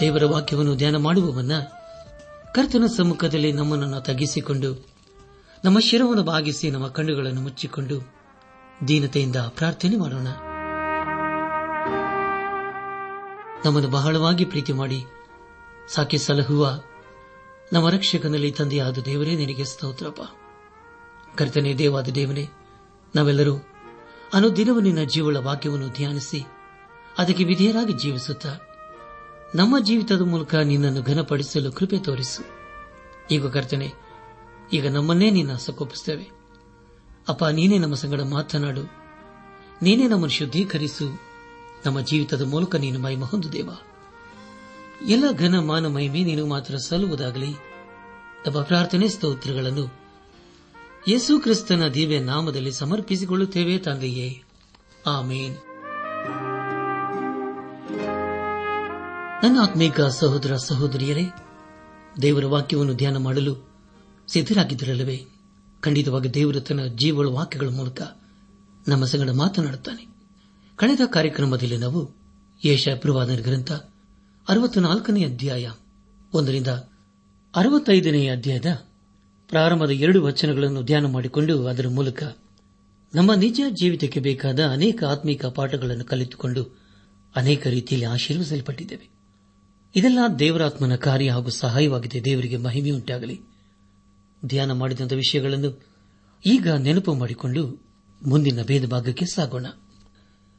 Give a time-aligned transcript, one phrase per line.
[0.00, 1.52] ದೇವರ ವಾಕ್ಯವನ್ನು ಧ್ಯಾನ ಮಾಡುವ ಮುನ್ನ
[2.54, 4.86] ಕರ್ತನ ಸಮ್ಮುಖದಲ್ಲಿ ನಮ್ಮನ್ನು ತಗ್ಗಿಸಿಕೊಂಡು,
[5.64, 8.00] ನಮ್ಮ ಶಿರವನ್ನು ಭಾಗಿಸಿ ನಮ್ಮ ಕಣ್ಣುಗಳನ್ನು ಮುಚ್ಚಿಕೊಂಡು
[8.88, 10.28] ದೀನತೆಯಿಂದ ಪ್ರಾರ್ಥನೆ ಮಾಡೋಣ.
[13.64, 15.04] ನಮ್ಮನ್ನು ಬಹಳವಾಗಿ ಪ್ರೀತಿ ಮಾಡಿ,
[15.88, 16.80] ಸಾಕಿ ಸಲಹುವ
[17.72, 20.20] ನಮ್ಮ ರಕ್ಷಕನಲ್ಲಿ ತಂದೆಯಾದ ದೇವರೇ, ನಿನಗೆ ಸ್ತೋತ್ರಪ್ಪ.
[21.38, 22.48] ಕರ್ತನೆ ದೇವಾದ ದೇವನೇ,
[23.16, 23.56] ನಾವೆಲ್ಲರೂ
[24.34, 26.44] ಅನುದಿನವೂ ನಿನ್ನ ಜೀವಳ ವಾಕ್ಯವನ್ನು ಧ್ಯಾನಿಸಿ,
[27.18, 28.65] ಅದಕ್ಕೆ ವಿಧೇಯರಾಗಿ ಜೀವಿಸುತ್ತಾ
[29.54, 32.42] ನಮ್ಮ ಜೀವಿತದ ಮೂಲಕ ನಿನ್ನನ್ನು ಘನಪಡಿಸಲು ಕೃಪೆ ತೋರಿಸು.
[33.30, 33.92] ಈಗ ಕರ್ತನೆ,
[34.72, 36.30] ಈಗ ನಮ್ಮನ್ನೇ ನಿನ್ನ ಸಕೋಪಿಸುತ್ತೇವೆ
[37.28, 38.82] ಅಪ್ಪ, ನೀನೇ ನಮ್ಮ ಸಂಗಡ ಮಾತನಾಡು.
[39.82, 41.20] ನೀನೇ ನಮ್ಮನ್ನು ಶುದ್ಧೀಕರಿಸು.
[41.86, 43.70] ನಮ್ಮ ಜೀವಿತದ ಮೂಲಕ ನೀನು ಮಹಿಮ ಹೊಂದು ದೇವ.
[45.06, 47.52] ಎಲ್ಲ ಘನ ಮಾನ ಮಹಿಮೆ ನೀನು ಮಾತ್ರ ಸಲ್ಲುವುದಾಗಲಿ.
[48.46, 50.06] ನಮ್ಮ ಪ್ರಾರ್ಥನೆ ಸ್ತೋತ್ರಗಳನ್ನು
[51.08, 54.42] ಯೇಸು ಕ್ರಿಸ್ತನ ದಿವ್ಯ ನಾಮದಲ್ಲಿ ಸಮರ್ಪಿಸಿಕೊಳ್ಳುತ್ತೇವೆ ತಂದೆಯೇ.
[55.06, 55.56] ಆಮೇನ್.
[59.46, 61.22] ನನ್ನ ಆತ್ಮೀಕ ಸಹೋದರ ಸಹೋದರಿಯರೇ
[62.22, 63.68] ದೇವರ ವಾಕ್ಯವನ್ನು ಧ್ಯಾನ ಮಾಡಲು
[64.28, 65.24] ಸಿದ್ದರಾಗಿದ್ದರಲ್ಲವೇ
[65.80, 68.02] ಖಂಡಿತವಾಗಿ ದೇವರು ತನ್ನ ಜೀವಳ ವಾಕ್ಯಗಳ ಮೂಲಕ
[68.88, 70.06] ನಮ್ಮ ಸಂಗಡ ಮಾತನಾಡುತ್ತಾನೆ.
[70.76, 72.10] ಕಳೆದ ಕಾರ್ಯಕ್ರಮದಲ್ಲಿ ನಾವು
[72.64, 73.72] ಯೇಷ ಪ್ರವಾದನ ಗ್ರಂಥ
[74.48, 75.70] ಅರವತ್ನಾಲ್ಕನೇ ಅಧ್ಯಾಯ
[76.34, 76.68] ಒಂದರಿಂದ
[77.56, 78.86] ಅರವತ್ತೈದನೇ ಅಧ್ಯಾಯದ
[79.48, 82.22] ಪ್ರಾರಂಭದ ಎರಡು ವಚನಗಳನ್ನು ಧ್ಯಾನ ಮಾಡಿಕೊಂಡು ಅದರ ಮೂಲಕ
[83.14, 86.78] ನಮ್ಮ ನಿಜ ಜೀವಿತಕ್ಕೆ ಬೇಕಾದ ಅನೇಕ ಆತ್ಮೀಕ ಪಾಠಗಳನ್ನು ಕಲಿತುಕೊಂಡು
[87.36, 89.15] ಅನೇಕ ರೀತಿಯಲ್ಲಿ ಆಶೀರ್ವಿಸಲ್ಪಟ್ಟಿದ್ದೇವೆ
[89.96, 92.24] ಇದೆಲ್ಲ ದೇವರಾತ್ಮನ ಕಾರ್ಯ ಹಾಗೂ ಸಹಾಯವಾಗಿದೆ.
[92.24, 93.40] ದೇವರಿಗೆ ಮಹಿಮೆಯುಂಟಾಗಲಿ
[94.46, 95.82] ಧ್ಯಾನ ಮಾಡಿದಂಥ ವಿಷಯಗಳನ್ನು
[96.46, 97.82] ಈಗ ನೆನಪು ಮಾಡಿಕೊಂಡು
[98.26, 99.66] ಮುಂದಿನ ಭೇದ ಭಾಗಕ್ಕೆ ಸಾಗೋಣ.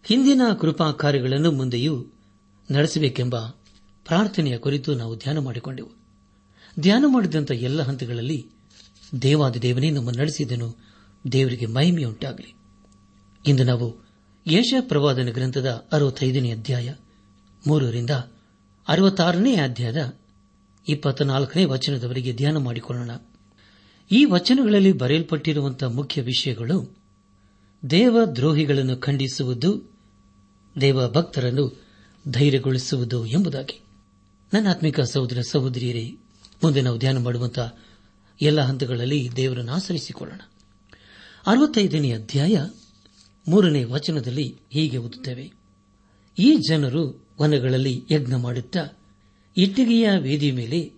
[0.05, 2.05] ಹಿಂದಿನ ಕೃಪಾ ಕಾರ್ಯಗಳನ್ನು ಮುಂದೆಯೂ
[2.71, 3.39] ನಡೆಸಬೇಕೆಂಬ
[4.05, 5.89] ಪ್ರಾರ್ಥನೆಯ ಕುರಿತು ನಾವು ಧ್ಯಾನ ಮಾಡಿಕೊಂಡೆವು.
[6.79, 8.45] ಧ್ಯಾನ ಮಾಡಿದಂಥ ಎಲ್ಲ ಹಂತಗಳಲ್ಲಿ
[9.21, 10.77] ದೇವಾದ ದೇವನೇ ನಮ್ಮ ನಡೆಸಿದನು.
[11.31, 12.53] ದೇವರಿಗೆ ಮಹಿಮೆಯುಂಟಾಗಲಿ
[13.47, 14.07] ಇಂದು ನಾವು
[14.47, 16.93] ಯಶ ಪ್ರವಾದನ ಗ್ರಂಥದ ಅರವತ್ತೈದನೇ ಅಧ್ಯಾಯ
[17.67, 18.09] ಮೂರರಿಂದ
[18.87, 20.17] ಅರವತ್ತಾರನೇ ಅಧ್ಯಾಯದ
[20.87, 23.11] ಇಪ್ಪತ್ನಾಲ್ಕನೇ ವಚನದವರೆಗೆ ಧ್ಯಾನ ಮಾಡಿಕೊಳ್ಳೋಣ.
[24.11, 26.97] ಈ ವಚನಗಳಲ್ಲಿ ಬರೆಯಲ್ಪಟ್ಟಿರುವಂತಹ ಮುಖ್ಯ ವಿಷಯಗಳು
[27.89, 29.97] ದೇವ ದ್ರೋಹಿಗಳನ್ನು ಖಂಡಿಸುವುದು
[30.81, 31.83] ದೇವ ಭಕ್ತರನ್ನು
[32.27, 33.81] ಧೈರ್ಯಗೊಳಿಸುವುದು ಎಂಬುದಾಗಿ.
[34.53, 36.11] ನನ್ನ ಆತ್ಮಿಕ ಸಹೋದರ ಸಹೋದರಿಯರೇ,
[36.63, 37.77] ಮುಂದೆ ನಾವು ಧ್ಯಾನ ಮಾಡುವಂತಹ
[38.41, 40.39] ಎಲ್ಲ ಹಂತಗಳಲ್ಲಿ ದೇವರನ್ನು ಆಚರಿಸಿಕೊಳ್ಳೋಣ
[41.47, 42.57] ಅರವತ್ತೈದನೇ ಅಧ್ಯಾಯ
[43.47, 45.51] ಮೂರನೇ ವಚನದಲ್ಲಿ ಹೀಗೆ ಓದುತ್ತೇವೆ.
[46.39, 48.87] ಈ ಜನರು ವನಗಳಲ್ಲಿ ಯಜ್ಞ ಮಾಡುತ್ತಾ,
[49.57, 50.91] ಇಟ್ಟಿಗೆಯ ವೇದಿ ಮೇಲೆ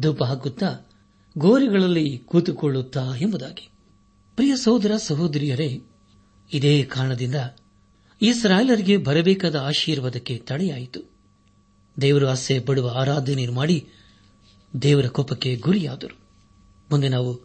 [0.00, 0.90] ಧೂಪ ಹಾಕುತ್ತಾ,
[1.38, 3.68] ಗೋರಿಗಳಲ್ಲಿ ಕೂತುಕೊಳ್ಳುತ್ತಾ ಎಂಬುದಾಗಿ.
[4.36, 5.80] ಪ್ರಿಯ ಸಹೋದರ ಸಹೋದರಿಯರೇ,
[6.52, 7.34] ಇದೇ ಕಾರಣದಿಂದ
[8.22, 11.10] ಇಸ್ರಾಯೇಲರಿಗೆ ಬರಬೇಕಾದ ಆಶೀರ್ವಾದಕ್ಕೆ ತಡೆಯಾಯಿತು.
[12.00, 13.88] ದೇವರು ಆಸೆ ಪಡುವ ಆರಾಧನೆ ಮಾಡಿ
[14.82, 16.18] ದೇವರ ಕೋಪಕ್ಕೆ ಗುರಿಯಾದರು.
[16.90, 17.40] ಮುಂದೆ ನಾವು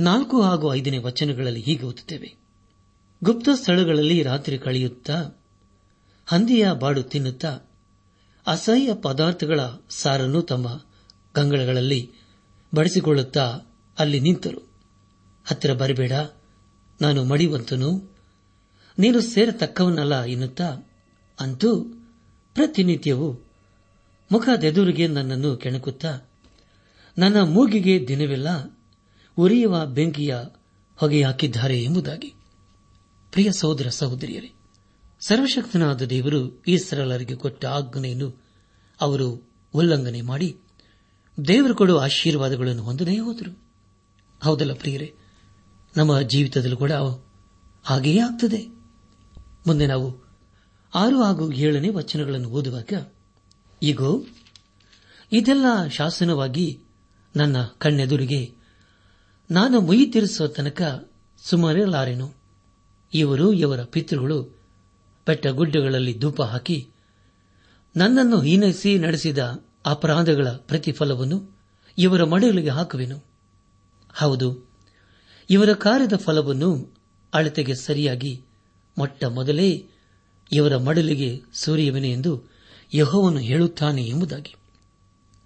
[0.00, 2.36] ನಾಲ್ಕು ಹಾಗೂ ಐದನೇ ವಚನಗಳಲ್ಲಿ ಹೀಗೆ ಓದುತ್ತೇವೆ.
[3.24, 5.42] ಗುಪ್ತ ಸ್ಥಳಗಳಲ್ಲಿ ರಾತ್ರಿ ಕಳೆಯುತ್ತಾ,
[6.26, 7.58] ಹಂದಿಯ ಬಾಡು ತಿನ್ನುತ್ತಾ
[8.46, 10.84] ಅಸಹ್ಯ ಪದಾರ್ಥಗಳ ಸಾರನ್ನು ತಮ್ಮ
[11.34, 12.10] ಗಂಗಳಗಳಲ್ಲಿ
[12.74, 13.60] ಬಡಿಸಿಕೊಳ್ಳುತ್ತಾ
[13.98, 14.68] ಅಲ್ಲಿ ನಿಂತರು.
[15.44, 16.12] ಹತ್ತಿರ ಬರಬೇಡ,
[17.00, 18.16] ನಾನು ಮಡಿವಂತನು.
[18.98, 20.76] ನೀನು ಸೇರತಕ್ಕವನಲ್ಲ ಎನ್ನುತ್ತಾ
[21.40, 21.84] ಅಂತೂ
[22.54, 23.32] ಪ್ರತಿನಿತ್ಯವೂ
[24.32, 26.20] ಮುಖದೆದುರಿಗೆ ನನ್ನನ್ನು ಕೆಣಕುತ್ತಾ,
[27.18, 28.48] ನನ್ನ ಮೂಗಿಗೆ ದಿನವೆಲ್ಲ
[29.38, 30.36] ಉರಿಯುವ ಬೆಂಕಿಯ
[30.96, 32.34] ಹೊಗೆ ಹಾಕಿದ್ದಾರೆ ಎಂಬುದಾಗಿ.
[33.32, 34.52] ಪ್ರಿಯ ಸಹೋದರ ಸಹೋದರಿಯರೇ
[35.20, 38.42] ಸರ್ವಶಕ್ತನಾದ ದೇವರು ಈ ಸರಳರಿಗೆ ಕೊಟ್ಟ ಆಜ್ಞೆಯನ್ನು
[39.00, 40.56] ಅವರು ಉಲ್ಲಂಘನೆ ಮಾಡಿ
[41.48, 43.58] ದೇವರು ಕೊಡುವ ಆಶೀರ್ವಾದಗಳನ್ನು ಹೊಂದದೇ ಹೋದರು.
[44.42, 45.14] ಹೌದಲ್ಲ ಪ್ರಿಯರೇ?
[45.96, 46.92] ನಮ್ಮ ಜೀವಿತದಲ್ಲೂ ಕೂಡ
[47.84, 48.66] ಹಾಗೆಯೇ ಆಗ್ತದೆ.
[49.66, 50.26] ಮುಂದೆ ನಾವು
[50.94, 53.06] ಆರು ಹಾಗೂ ಏಳನೇ ವಚನಗಳನ್ನು ಓದುವಾಗ
[53.82, 54.24] ಈಗೋ
[55.32, 56.80] ಇದೆಲ್ಲ ಶಾಸನವಾಗಿ
[57.36, 58.54] ನನ್ನ ಕಣ್ಣೆದುರಿಗೆ
[59.50, 61.10] ನಾನು ಮುಯಿ ತೀರಿಸುವ ತನಕ
[61.42, 62.34] ಸುಮಾರಿರಲಾರೆನು
[63.14, 64.55] ಇವರು ಇವರ ಪಿತೃಗಳು
[65.26, 66.88] ಬೆಟ್ಟ ಗುಡ್ಡಗಳಲ್ಲಿ ಧೂಪ ಹಾಕಿ
[67.96, 69.38] ನನ್ನನ್ನು ಹೀನೈಸಿ ನಡೆಸಿದ
[69.86, 71.56] ಅಪರಾಧಗಳ ಪ್ರತಿಫಲವನ್ನು
[71.98, 73.24] ಇವರ ಮಡಿಲಿಗೆ ಹಾಕುವೆನು.
[74.14, 74.70] ಹೌದು,
[75.50, 76.94] ಇವರ ಕಾರ್ಯದ ಫಲವನ್ನು
[77.34, 78.44] ಅಳತೆಗೆ ಸರಿಯಾಗಿ
[78.98, 79.88] ಮೊಟ್ಟ ಮೊದಲೇ
[80.52, 82.42] ಇವರ ಮಡಲಿಗೆ ಸೂರ್ಯವೆನೆ ಎಂದು
[82.94, 84.54] ಯಹೋವನ್ನು ಹೇಳುತ್ತಾನೆ ಎಂಬುದಾಗಿ.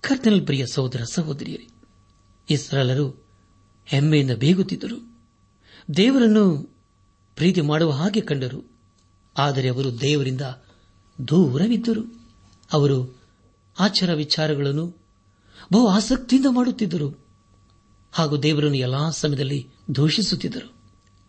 [0.01, 1.69] ಕರ್ತನಲ್ ಪ್ರಿಯ ಸಹೋದರ ಸಹೋದರಿಯರೇ
[2.51, 3.27] ಇಸ್ರಾಲರು
[3.87, 5.19] ಹೆಮ್ಮೆಯಿಂದ ಬೇಗುತ್ತಿದ್ದರು.
[5.97, 6.75] ದೇವರನ್ನು
[7.37, 8.70] ಪ್ರೀತಿ ಮಾಡುವ ಹಾಗೆ ಕಂಡರು.
[9.41, 10.41] ಆದರೆ ಅವರು ದೇವರಿಂದ
[11.29, 12.03] ದೂರವಿದ್ದರು.
[12.73, 13.21] ಅವರು
[13.79, 14.87] ಆಚಾರ ವಿಚಾರಗಳನ್ನು
[15.73, 17.27] ಬಹು ಆಸಕ್ತಿಯಿಂದ ಮಾಡುತ್ತಿದ್ದರು.
[18.13, 20.75] ಹಾಗೂ ದೇವರನ್ನು ಎಲ್ಲಾ ಸಮಯದಲ್ಲಿ ದೂಷಿಸುತ್ತಿದ್ದರು.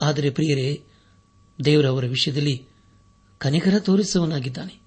[0.02, 0.84] ಆದರೆ ಪ್ರಿಯರೇ
[1.66, 2.66] ದೇವರವರ ವಿಷಯದಲ್ಲಿ
[3.38, 4.82] ಕನಿಕರ ತೋರಿಸುವನಾಗಿದ್ದಾನೆ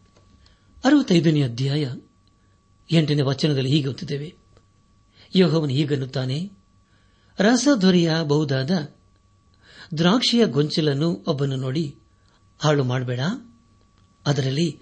[0.85, 1.91] ಅರವತ್ತೈದನೇ ಅಧ್ಯಾಯ
[2.93, 4.35] ಎಂಟನೇ ವಚನದಲ್ಲಿ ಹೀಗೆ ಗೊತ್ತಿದ್ದೇವೆ
[5.37, 6.51] ಯೋಹವನು ಹೀಗನ್ನುತ್ತಾನೆ
[7.39, 8.71] ರಸ ದೊರೆಯಬಹುದಾದ
[9.99, 11.97] ದ್ರಾಕ್ಷಿಯ ಗೊಂಚಲನ್ನು ಒಬ್ಬನು ನೋಡಿ
[12.59, 13.21] ಹಾಳು ಮಾಡಬೇಡ.
[14.27, 14.81] ಅದರಲ್ಲಿ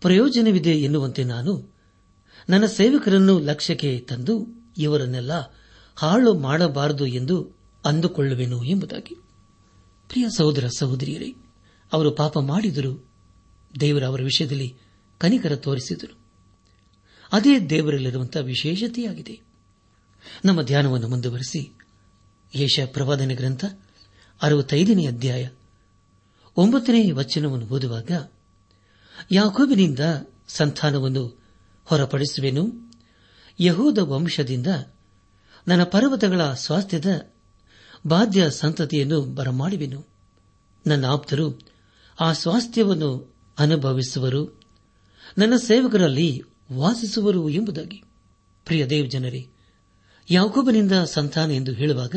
[0.00, 1.76] ಪ್ರಯೋಜನವಿದೆ ಎನ್ನುವಂತೆ ನಾನು
[2.48, 4.46] ನನ್ನ ಸೇವಕರನ್ನು ಲಕ್ಷ್ಯಕ್ಕೆ ತಂದು
[4.78, 5.32] ಇವರನ್ನೆಲ್ಲ
[5.96, 7.52] ಹಾಳು ಮಾಡಬಾರದು ಎಂದು
[7.84, 9.14] ಅಂದುಕೊಳ್ಳುವೆನು ಎಂಬುದಾಗಿ.
[10.08, 11.34] ಪ್ರಿಯ ಸಹೋದರ ಸಹೋದರಿಯರೇ,
[11.92, 13.10] ಅವರು ಪಾಪ ಮಾಡಿದರು
[13.80, 14.74] ದೇವರ ಅವರ ವಿಷಯದಲ್ಲಿ
[15.18, 16.18] ಕನಿಕರ ತೋರಿಸಿದರು.
[17.32, 19.40] ಅದೇ ದೇವರಲ್ಲಿರುವಂತಹ ವಿಶೇಷತೆಯಾಗಿದೆ.
[20.44, 21.78] ನಮ್ಮ ಧ್ಯಾನವನ್ನು ಮುಂದುವರೆಸಿ
[22.54, 23.64] ಯೇಷ ಪ್ರವಾದನೆ ಗ್ರಂಥ
[24.42, 25.48] ಅರವತ್ತೈದನೇ ಅಧ್ಯಾಯ
[26.56, 28.10] ಒಂಬತ್ತನೇ ವಚನವನ್ನು ಓದುವಾಗ
[29.30, 29.98] ಯಾಕೋಬಿನಿಂದ
[30.48, 31.40] ಸಂತಾನವನ್ನು
[31.84, 32.92] ಹೊರಪಡಿಸುವೆನು?
[33.60, 34.66] ಯಹೋದ ವಂಶದಿಂದ
[35.68, 37.30] ನನ್ನ ಪರ್ವತಗಳ ಸ್ವಾಸ್ಥ್ಯದ
[38.06, 40.06] ಬಾಧ್ಯ ಸಂತತಿಯನ್ನು ಬರಮಾಡುವೆನು.
[40.86, 41.60] ನನ್ನ ಆಪ್ತರು
[42.20, 44.62] ಆ ಸ್ವಾಸ್ಥ್ಯವನ್ನು ಅನುಭವಿಸುವರು.
[45.38, 46.42] ನನ್ನ ಸೇವಕರಲ್ಲಿ
[46.72, 48.02] ವಾಸಿಸುವರು ಎಂಬುದಾಗಿ.
[48.64, 49.48] ಪ್ರಿಯ ದೇವ್ ಜನರೇ,
[50.30, 52.16] ಯಾಕೋಬನಿಂದ ಸಂತಾನ ಎಂದು ಹೇಳುವಾಗ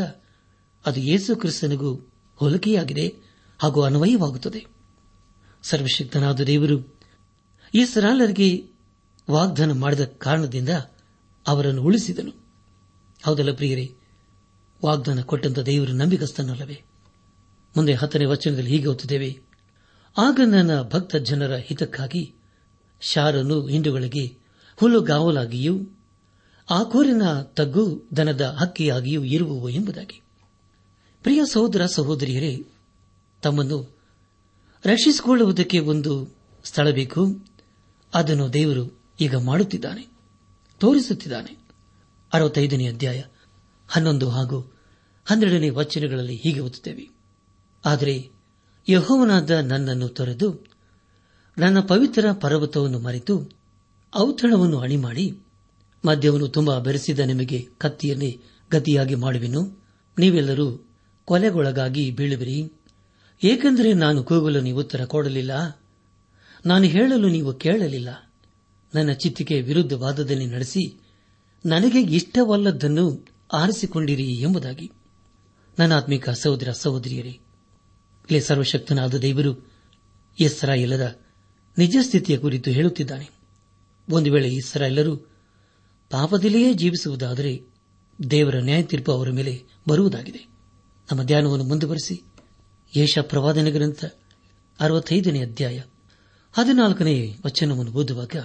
[0.85, 3.28] ಅದು ಯೇಸು ಕ್ರಿಸ್ತನಿಗೂ ಹೋಲಿಕೆಯಾಗಿದೆ.
[3.59, 4.65] ಹಾಗೂ ಅನ್ವಯವಾಗುತ್ತದೆ.
[5.63, 6.99] ಸರ್ವಶಕ್ತನಾದ ದೇವರು
[7.73, 8.69] ಈ ಸರಾಲರಿಗೆ
[9.31, 10.69] ವಾಗ್ದಾನ ಮಾಡಿದ ಕಾರಣದಿಂದ
[11.47, 12.31] ಅವರನ್ನು ಉಳಿಸಿದನು.
[13.23, 13.95] ಹೌದಲ್ಲ ಪ್ರಿಯರೇ?
[14.85, 16.81] ವಾಗ್ದಾನ ಕೊಟ್ಟಂತ ದೇವರು ನಂಬಿಕಸ್ತನಲ್ಲವೇ
[17.77, 19.39] ಮುಂದೆ ಹತ್ತನೇ ವಚನದಲ್ಲಿ ಹೀಗೆ ಓದುತ್ತೇವೆ.
[20.17, 22.35] ಆಗ ನನ್ನ ಭಕ್ತ ಜನರ ಹಿತಕ್ಕಾಗಿ
[23.01, 24.37] ಶಾರನು ಹಿಂಡುಗಳಿಗೆ
[24.75, 25.79] ಹುಲ್ಲುಗಾವಲಾಗಿಯೂ
[26.69, 30.21] ಆ ಕೋರಿನ ತಗ್ಗು ದನದ ಹಕ್ಕಿಯಾಗಿಯೂ ಇರುವವು ಎಂಬುದಾಗಿ.
[31.23, 32.68] ಪ್ರಿಯ ಸಹೋದರ ಸಹೋದರಿಯರೇ
[33.41, 33.99] ತಮ್ಮನ್ನು
[34.85, 37.45] ರಕ್ಷಿಸಿಕೊಳ್ಳುವುದಕ್ಕೆ ಒಂದು ಸ್ಥಳ ಬೇಕು.
[38.13, 40.07] ಅದನ್ನು ದೇವರು ಈಗ ಮಾಡುತ್ತಿದ್ದಾನೆ,
[40.79, 41.57] ತೋರಿಸುತ್ತಿದ್ದಾನೆ.
[42.33, 43.23] ಅರವತ್ತೈದನೇ ಅಧ್ಯಾಯ
[43.87, 44.73] ಹನ್ನೊಂದು ಹಾಗೂ
[45.25, 47.09] ಹನ್ನೆರಡನೇ ವಚನಗಳಲ್ಲಿ ಹೀಗೆ ಓದುತ್ತೇವೆ.
[47.85, 48.29] ಆದರೆ
[48.89, 50.67] ಯಹೋವನಾದ ನನ್ನನ್ನು ತೊರೆದು
[51.57, 53.51] ನನ್ನ ಪವಿತ್ರ ಪರ್ವತವನ್ನು ಮರೆತು
[54.15, 55.39] ಔತಣವನ್ನು ಅಣಿಮಾಡಿ
[56.05, 58.41] ಮದ್ಯವನ್ನು ತುಂಬಾ ಬೆರೆಸಿದ ನಿಮಗೆ ಕತ್ತಿಯಲ್ಲಿ
[58.71, 59.85] ಗತಿಯಾಗಿ ಮಾಡುವೆನು.
[60.19, 60.89] ನೀವೆಲ್ಲರೂ
[61.25, 62.78] ಕೊಲೆಗೊಳಗಾಗಿ ಬೀಳುವಿರಿ.
[63.43, 65.81] ಏಕೆಂದರೆ ನಾನು ಕೂಗಲು ನೀವು ಉತ್ತರ ಕೊಡಲಿಲ್ಲ.
[66.65, 68.33] ನಾನು ಹೇಳಲು ನೀವು ಕೇಳಲಿಲ್ಲ.
[68.95, 70.99] ನನ್ನ ಚಿತ್ತಿಗೆ ವಿರುದ್ಧವಾದದನ್ನೇ ನಡೆಸಿ
[71.65, 74.91] ನನಗೆ ಇಷ್ಟವಲ್ಲದನ್ನು ಆರಿಸಿಕೊಂಡಿರಿ ಎಂಬುದಾಗಿ.
[75.79, 79.71] ನನ್ನ ಆತ್ಮಿಕ ಸಹೋದರ ಸಹೋದರಿಯರೇ, ಇಲ್ಲಿ ಸರ್ವಶಕ್ತನಾದ ದೇವರು
[80.77, 81.19] ಇಲ್ಲದ
[81.77, 83.29] ನಿಜ ಸ್ಥಿತಿಯ ಕುರಿತು ಹೇಳುತ್ತಿದ್ದಾನೆ.
[84.09, 85.17] ಒಂದು ವೇಳೆ ಇಸ್ರಾಯೇಲರು
[86.09, 87.63] ಪಾಪದಲ್ಲಿಯೇ ಜೀವಿಸುವುದಾದರೆ
[88.31, 90.47] ದೇವರ ನ್ಯಾಯ ತೀರ್ಪು ಅವರ ಮೇಲೆ ಬರುವುದಾಗಿದೆ.
[91.11, 92.23] ನಮ್ಮ ಧ್ಯಾನವನ್ನು ಮುಂದುವರೆಸಿ.
[92.95, 94.05] ಯೇಷ ಪ್ರವಾದನ ಗ್ರಂಥ,
[94.79, 95.81] ಅರವತ್ತೈದನೇ ಅಧ್ಯಾಯ.
[96.53, 98.35] ಹದಿನಾಲ್ಕನೇ ವಚನವನ್ನು ಓದುವಾಗ,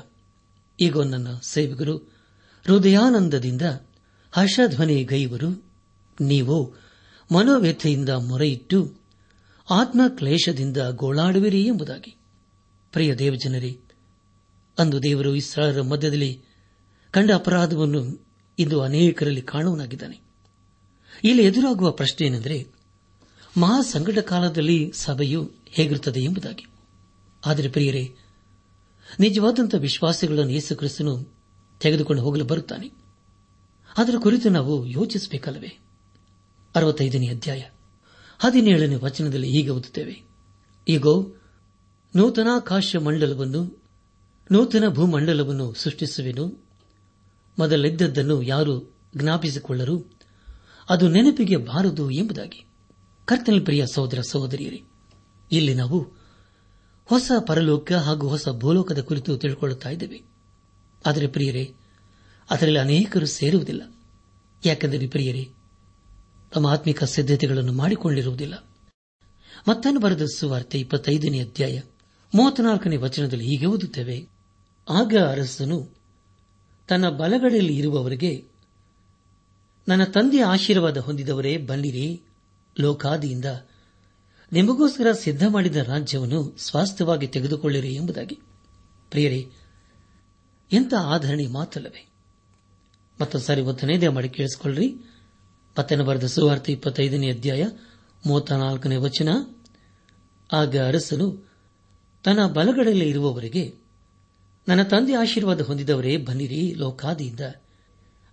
[0.80, 1.96] ಈಗ ನನ್ನ ಸೇವಕರು,
[2.66, 3.62] ಹೃದಯಾನಂದದಿಂದ
[4.32, 5.64] ಹರ್ಷಧ್ವನಿ ಗೈವರು,
[6.20, 6.74] ನೀವು
[7.34, 8.94] ಮನೋವ್ಯಥೆಯಿಂದ ಮೊರೆಯಿಟ್ಟು
[9.70, 12.16] ಆತ್ಮಕ್ಲೇಶದಿಂದ ಗೋಳಾಡುವಿರಿ ಎಂಬುದಾಗಿ.
[12.92, 13.78] ಪ್ರಿಯ ದೇವಜನರೇ,
[14.78, 16.42] ಅಂದು ದೇವರು ಇಸ್ರಾಯರ ಮಧ್ಯದಲ್ಲಿ
[17.10, 18.26] ಕಂಡ ಅಪರಾಧವನ್ನು
[18.58, 20.20] ಇಂದು ಅನೇಕರಲ್ಲಿ ಕಾಣುವನಾಗಿದ್ದಾನೆ.
[21.24, 22.83] ಇಲ್ಲಿ ಎದುರಾಗುವ ಪ್ರಶ್ನೆ ಏನೆಂದರೆ
[23.56, 26.66] ಮಹಾಸಂಕಟ ಕಾಲದಲ್ಲಿ ಸಭೆಯು ಹೇಗಿರುತ್ತದೆ ಎಂಬುದಾಗಿ.
[27.46, 28.14] ಆದರೆ ಪ್ರಿಯರೇ,
[29.20, 31.34] ನಿಜವಾದಂಥ ವಿಶ್ವಾಸಿಗಳನ್ನು ಯೇಸು ಕ್ರಿಸ್ತನು
[31.80, 32.90] ತೆಗೆದುಕೊಂಡು ಹೋಗಲು ಬರುತ್ತಾನೆ.
[33.96, 35.78] ಅದರ ಕುರಿತು ನಾವು ಯೋಚಿಸಬೇಕಲ್ಲವೇ?
[36.74, 37.62] ಅರವತ್ತೈದನೇ ಅಧ್ಯಾಯ,
[38.38, 40.22] ಹದಿನೇಳನೇ ವಚನದಲ್ಲಿ ಹೀಗೆ ಓದುತ್ತೇವೆ.
[40.88, 41.34] ಈಗೋ
[42.16, 43.82] ನೂತನಾಕಾಶ ಮಂಡಲವನ್ನು,
[44.52, 46.64] ನೂತನ ಭೂಮಂಡಲವನ್ನು ಸೃಷ್ಟಿಸುವೆನು.
[47.58, 50.18] ಮೊದಲಿದ್ದದ್ದನ್ನು ಯಾರು ಜ್ಞಾಪಿಸಿಕೊಳ್ಳರು?
[50.88, 52.66] ಅದು ನೆನಪಿಗೆ ಬಾರದು ಎಂಬುದಾಗಿ.
[53.26, 54.82] ಕರ್ತನ ಪ್ರಿಯ ಸಹೋದರ ಸಹೋದರಿಯರೇ,
[55.52, 56.12] ಇಲ್ಲಿ ನಾವು
[57.04, 60.22] ಹೊಸ ಪರಲೋಕ ಹಾಗೂ ಹೊಸ ಭೂಲೋಕದ ಕುರಿತು ತಿಳ್ಕೊಳ್ಳುತ್ತಿದ್ದೇವೆ
[61.06, 61.74] ಆದರೆ ಪ್ರಿಯರೇ,
[62.50, 63.82] ಅದರಲ್ಲಿ ಅನೇಕರು ಸೇರುವುದಿಲ್ಲ.
[64.66, 65.48] ಯಾಕೆಂದರೆ ಪ್ರಿಯರೇ
[66.52, 68.54] ತಮ್ಮ ಆತ್ಮಿಕ ಸಿದ್ಧತೆಗಳನ್ನು ಮಾಡಿಕೊಂಡಿರುವುದಿಲ್ಲ.
[69.68, 71.80] ಮತ್ತನ್ನು ಬರೆದ ಸುವಾರ್ತೆ ಇಪ್ಪತ್ತೈದನೇ ಅಧ್ಯಾಯ
[72.34, 74.28] ಮೂವತ್ನಾಲ್ಕನೇ ವಚನದಲ್ಲಿ ಹೀಗೆ ಓದುತ್ತೇವೆ.
[74.90, 75.90] ಆಗ ಅರಸನು
[76.88, 78.44] ತನ್ನ ಬಲಗಡೆಯಲ್ಲಿ ಇರುವವರಿಗೆ,
[79.88, 82.22] ನನ್ನ ತಂದೆಯ ಆಶೀರ್ವಾದ ಹೊಂದಿದವರೇ ಬನ್ನಿರಿ
[82.80, 83.44] ಲೋಕಾದಿಯಿಂದ.
[84.52, 88.38] ನಿಮಗೋಸ್ಕರ ಸಿದ್ಧ ಮಾಡಿದ ರಾಜ್ಯವನ್ನು ಸ್ವಾಸ್ಥ್ಯವಾಗಿ ತೆಗೆದುಕೊಳ್ಳಿರಿ ಎಂಬುದಾಗಿ.
[89.10, 89.50] ಪ್ರಿಯರೇ,
[90.72, 92.08] ಎಂಥ ಆಧರಣೆ ಮಾತಲ್ಲವೇ
[93.20, 94.96] ಮತ್ತೊಂದು ಸಾರಿ ಒತ್ತನೇದೇ ಮಾಡಿ ಕೇಳಿಸಿಕೊಳ್ಳ್ರಿ.
[95.74, 97.66] ಪತ್ತನ ಬರೆದ ಸುವಾರ್ತೆ ಇಪ್ಪತ್ತೈದನೇ ಅಧ್ಯಾಯ
[98.26, 99.28] ಮೂವತ್ತ ನಾಲ್ಕನೇ ವಚನ.
[100.52, 101.50] ಆಗ ಅರಸನು,
[102.24, 103.74] ತನ್ನ ಬಲಗಡೆಯಲ್ಲಿ ಇರುವವರಿಗೆ,
[104.68, 107.40] ನನ್ನ ತಂದೆ ಆಶೀರ್ವಾದ ಹೊಂದಿದವರೇ ಬನ್ನಿರಿ ಲೋಕಾದಿಯಿಂದ.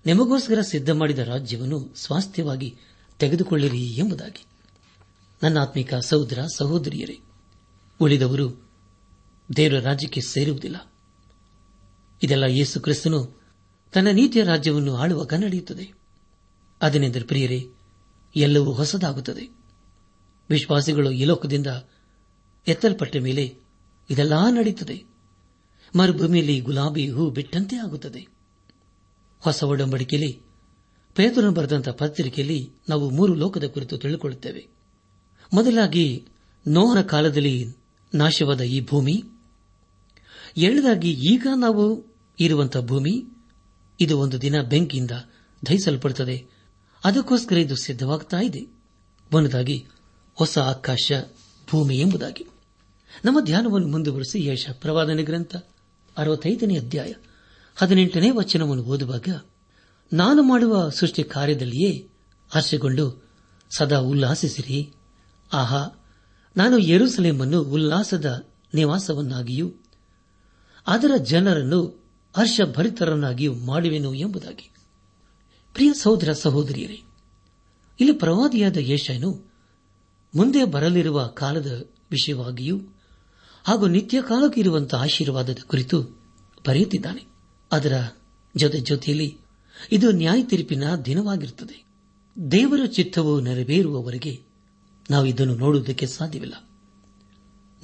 [0.06, 2.78] ನಿಮಗೋಸ್ಕರ ಸಿದ್ಧ ಮಾಡಿದ ರಾಜ್ಯವನ್ನು ಸ್ವಾಸ್ಥ್ಯವಾಗಿ
[3.22, 4.46] ತೆಗೆದುಕೊಳ್ಳಿರಿ ಎಂಬುದಾಗಿ.
[5.44, 7.20] ನನ್ನ ಆತ್ಮಿಕ ಸಹೋದರ, ಸಹೋದರಿಯರೇ,
[8.02, 8.70] ಉಳಿದವರು
[9.56, 10.92] ದೇವರ ರಾಜ್ಯಕ್ಕೆ ಸೇರುವುದಿಲ್ಲ.
[12.24, 13.42] ಇದೆಲ್ಲ ಯೇಸು ಕ್ರಿಸ್ತನು
[13.94, 15.94] ತನ್ನ ನೀತಿಯ ರಾಜ್ಯವನ್ನು ಆಳುವಾಗ ನಡೆಯುತ್ತದೆ
[16.82, 17.70] ಅದನೆಂದರೆ ಪ್ರಿಯರೇ,
[18.36, 19.58] ಎಲ್ಲವೂ ಹೊಸದಾಗುತ್ತದೆ.
[20.50, 21.68] ವಿಶ್ವಾಸಿಗಳು ಈ ಲೋಕದಿಂದ
[22.68, 23.56] ಎತ್ತಲ್ಪಟ್ಟ ಮೇಲೆ
[24.10, 25.04] ಇದೆಲ್ಲಾ ನಡೆಯುತ್ತದೆ
[25.96, 28.28] ಮರುಭೂಮಿಯಲ್ಲಿ ಗುಲಾಬಿ ಹೂ ಬಿಟ್ಟಂತೆ ಆಗುತ್ತದೆ.
[29.40, 30.51] ಹೊಸ ಒಡಂಬಡಿಕೆಯಲ್ಲಿ
[31.16, 34.68] ಪೇತನ ಬರೆದಂತಹ ಪತ್ರಿಕೆಯಲ್ಲಿ ನಾವು ಮೂರು ಲೋಕದ ಕುರಿತು ತಿಳಿದುಕೊಳ್ಳುತ್ತೇವೆ
[35.54, 36.26] ಮೊದಲಾಗಿ
[36.68, 37.66] ನೋಹನ ಕಾಲದಲ್ಲಿ
[38.14, 39.24] ನಾಶವಾದ ಈ ಭೂಮಿ
[40.58, 43.24] ಎರಡದಾಗಿ ಈಗ ನಾವು ಇರುವಂತಹ ಭೂಮಿ,
[44.00, 45.12] ಇದು ಒಂದು ದಿನ ಬೆಂಕಿಯಿಂದ
[45.68, 46.46] ದಹಿಸಲ್ಪಡುತ್ತದೆ.
[47.06, 48.68] ಅದಕ್ಕೋಸ್ಕರ ಇದು ಸಿದ್ಧವಾಗ್ತಾ ಇದೆ.
[49.34, 49.88] ಒಂದಾಗಿ
[50.34, 51.12] ಹೊಸ ಆಕಾಶ,
[51.70, 52.48] ಭೂಮಿ ಎಂಬುದಾಗಿ.
[53.26, 55.56] ನಮ್ಮ ಧ್ಯಾನವನ್ನು ಮುಂದುವರೆಸಿ ಯಶ ಪ್ರವಾದನೆ ಗ್ರಂಥ
[56.18, 57.14] ಅರವತ್ತೈದನೇ ಅಧ್ಯಾಯ
[57.76, 59.28] ಹದಿನೆಂಟನೇ ವಚನವನ್ನು ಓದುವಾಗ
[60.14, 62.10] ನಾನು ಮಾಡುವ ಸೃಷ್ಟಿ ಕಾರ್ಯದಲ್ಲಿಯೇ
[62.50, 63.30] ಹರ್ಷಗೊಂಡು
[63.78, 64.94] ಸದಾ ಉಲ್ಲಾಸಿಸಿರಿ.
[65.54, 66.06] ಆಹಾ,
[66.58, 69.74] ನಾನು ಯರುಸಲೇಮನ್ನು ಉಲ್ಲಾಸದ ನಿವಾಸವನ್ನಾಗಿಯೂ,
[70.88, 72.04] ಅದರ ಜನರನ್ನು
[72.38, 74.74] ಹರ್ಷಭರಿತರನ್ನಾಗಿಯೂ ಮಾಡುವೆನು ಎಂಬುದಾಗಿ.
[75.74, 77.02] ಪ್ರಿಯ ಸಹೋದರ ಸಹೋದರಿಯರೇ,
[78.00, 79.52] ಇಲ್ಲಿ ಪ್ರವಾದಿಯಾದ ಯೇಷನು
[80.36, 82.80] ಮುಂದೆ ಬರಲಿರುವ ಕಾಲದ ವಿಷಯವಾಗಿಯೂ
[83.64, 86.04] ಹಾಗೂ ನಿತ್ಯ ಕಾಲಕ್ಕಿರುವಂತಹ ಆಶೀರ್ವಾದದ ಕುರಿತು
[86.68, 87.28] ಬರೆಯುತ್ತಿದ್ದಾನೆ.
[87.72, 88.08] ಅದರ
[88.56, 89.41] ಜೊತೆ ಜೊತೆಯಲ್ಲಿ
[89.92, 91.92] ಇದು ನ್ಯಾಯ ತೀರ್ಪಿನ ದಿನವಾಗಿರುತ್ತದೆ.
[92.52, 94.44] ದೇವರ ಚಿತ್ತವು ನೆರವೇರುವವರೆಗೆ
[95.10, 96.70] ನಾವು ಇದನ್ನು ನೋಡುವುದಕ್ಕೆ ಸಾಧ್ಯವಿಲ್ಲ.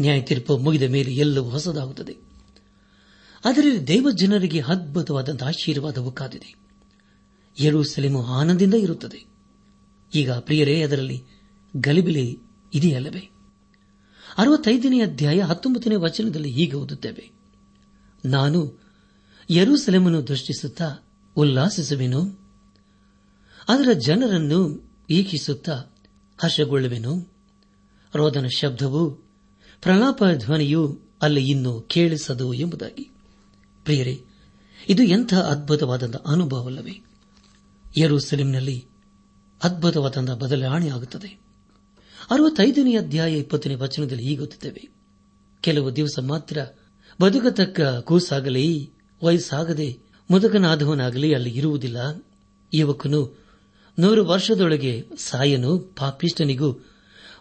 [0.02, 2.18] ನ್ಯಾಯ ತೀರ್ಪು ಮುಗಿದ ಮೇಲೆ ಎಲ್ಲವೂ ಹೊಸದಾಗುತ್ತದೆ.
[3.46, 6.56] ಅದರಲ್ಲಿ ದೇವ ಜನರಿಗೆ ಅದ್ಭುತವಾದಂತಹ ಆಶೀರ್ವಾದವು ಕಾದಿದೆ.
[7.84, 9.26] ಸೆಲೆಮು ಆನಂದದಿಂದ ಇರುತ್ತದೆ.
[10.16, 11.24] ಈಗ ಪ್ರಿಯರೇ, ಅದರಲ್ಲಿ
[11.76, 12.38] ಗಲಿಬಿಲಿ
[12.74, 13.30] ಇದೆಯಲ್ಲವೇ?
[14.38, 17.32] ಅರವತ್ತೈದನೇ ಅಧ್ಯಾಯ ಹತ್ತೊಂಬತ್ತನೇ ವಚನದಲ್ಲಿ ಹೀಗೆ ಓದುತ್ತೇವೆ.
[18.26, 18.80] ನಾನು
[19.50, 21.07] ಯರೂಸೆಲೆಮನ್ನು ದೃಷ್ಟಿಸುತ್ತಾ
[21.38, 22.22] ಉಲ್ಲಾಸಿಸುವೆನು?
[23.68, 25.84] ಅದರ ಜನರನ್ನು ಈಕ್ಷಿಸುತ್ತಾ
[26.38, 27.34] ಹರ್ಷಗೊಳ್ಳುವೆನು?
[28.16, 29.12] ರೋದನ ಶಬ್ದವು
[29.82, 33.12] ಪ್ರಲಾಪ ಧ್ವನಿಯು ಅಲ್ಲಿ ಇನ್ನೂ ಕೇಳಿಸದು ಎಂಬುದಾಗಿ.
[33.84, 34.22] ಪ್ರಿಯರೇ,
[34.90, 37.02] ಇದು ಎಂಥ ಅದ್ಭುತವಾದಂಥ ಅನುಭವವಲ್ಲವೇ?
[37.98, 38.86] ಯರೂಸಲಿಂನಲ್ಲಿ
[39.64, 41.40] ಅದ್ಭುತವಾದಂಥ ಬದಲಾವಣೆಯಾಗುತ್ತದೆ
[42.32, 44.90] ಅರವತ್ತೈದನೇ ಅಧ್ಯಾಯ ಇಪ್ಪತ್ತನೇ ವಚನದಲ್ಲಿ ಹೀಗೊತ್ತುತ್ತೇವೆ
[45.62, 46.58] ಕೆಲವು ದಿವಸ ಮಾತ್ರ
[47.22, 52.26] ಬದುಕತಕ್ಕ ಕೂಸಾಗಲಿ, ವಯಸ್ಸಾಗದೆ ಮುದುಕನಾದವನಾಗಲಿ ಅಲ್ಲಿ ಇರುವುದಿಲ್ಲ.
[52.74, 53.48] ಯುವಕನು
[54.00, 56.86] ನೂರು ವರ್ಷದೊಳಗೆ ಸಾಯನು ಪಾಪಿಷ್ಟನಿಗೂ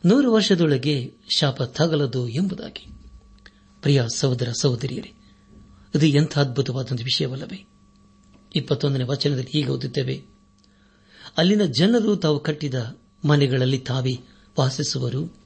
[0.06, 2.86] ನೂರು ವರ್ಷದೊಳಗೆ ಶಾಪ ತಗಲದು ಎಂಬುದಾಗಿ.
[3.82, 5.12] ಪ್ರಿಯ ಸಹೋದರ, ಸಹೋದರಿಯರೇ,
[5.94, 7.66] ಇದು ಎಂಥ ಅದ್ಭುತವಾದ ವಿಷಯವಲ್ಲವೇ?
[8.56, 10.24] ಇಪ್ಪತ್ತೊಂದನೇ ವಚನದಲ್ಲಿ ಈಗ ಓದುತ್ತೇವೆ.
[11.38, 14.18] ಅಲ್ಲಿನ ಜನರು ತಾವು ಕಟ್ಟಿದ ಮನೆಗಳಲ್ಲಿ ತಾವೇ
[14.58, 15.36] ವಾಸಿಸುವರು.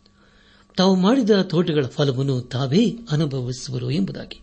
[0.76, 4.40] ತಾವು ಮಾಡಿದ ತೋಟಗಳ ಫಲವನ್ನು ತಾವೇ ಅನುಭವಿಸುವರು ಎಂಬುದಾಗಿ.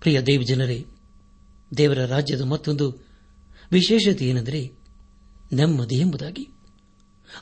[0.00, 0.86] ಪ್ರಿಯ ದೇವಿ ಜನರೇ
[1.76, 3.06] ದೇವರ ರಾಜ್ಯದ ಮತ್ತೊಂದು
[3.72, 4.72] ವಿಶೇಷತೆ ಏನೆಂದರೆ
[5.52, 6.48] ನೆಮ್ಮದಿ ಎಂಬುದಾಗಿ.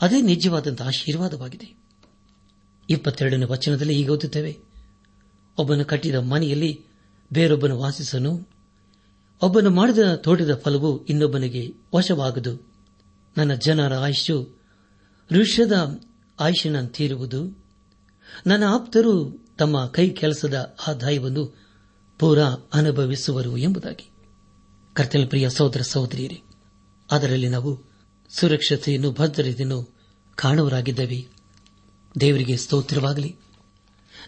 [0.01, 1.77] ಅದೇ ನಿಜವಾದಂತಹ ಆಶೀರ್ವಾದವಾಗಿದೆ.
[2.91, 4.59] ಇಪ್ಪತ್ತೆರಡನೇ ವಚನದಲ್ಲಿ ಈಗ ಓದುತ್ತೇವೆ.
[5.59, 6.81] ಒಬ್ಬನು ಕಟ್ಟಿದ ಮನೆಯಲ್ಲಿ
[7.33, 8.49] ಬೇರೊಬ್ಬನು ವಾಸಿಸನು.
[9.43, 12.73] ಒಬ್ಬನು ಮಾಡಿದ ತೋಟದ ಫಲವು ಇನ್ನೊಬ್ಬನಿಗೆ ವಶವಾಗದು.
[13.37, 14.63] ನನ್ನ ಜನರ ಆಯುಷ್ಯು
[15.33, 16.01] ಋಷ್ಯದ
[16.87, 17.65] ತೀರುವುದು.
[18.47, 21.59] ನನ್ನ ಆಪ್ತರು ತಮ್ಮ ಕೈ ಕೆಲಸದ ಆದಾಯವನ್ನು
[22.19, 24.14] ಪೂರಾ ಅನುಭವಿಸುವರು ಎಂಬುದಾಗಿ.
[24.95, 26.43] ಕರ್ತನ ಪ್ರಿಯ ಸಹೋದರ ಸಹೋದರಿಯರೇ,
[27.11, 27.83] ಅದರಲ್ಲಿ ನಾವು
[28.29, 29.95] ಸುರಕ್ಷತೆಯನ್ನು, ಭದ್ರತೆಯನ್ನು
[30.35, 31.27] ಕಾಣುವರಾಗಿದ್ದೇವೆ
[32.21, 33.37] ದೇವರಿಗೆ ಸ್ತೋತ್ರವಾಗಲಿ.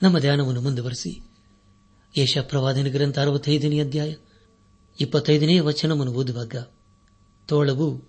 [0.02, 1.20] ನಮ್ಮ ಧ್ಯಾನವನ್ನು ಮುಂದುವರೆಸಿ.
[2.18, 4.14] ಯಶ ಪ್ರವಾದನ ಗ್ರಂಥ ಅರವತ್ತೈದನೇ ಅಧ್ಯಾಯ,
[5.00, 6.54] ಇಪ್ಪತ್ತೈದನೇ ವಚನವನ್ನು ಓದುವಾಗ,
[7.48, 8.02] ತೋಳವು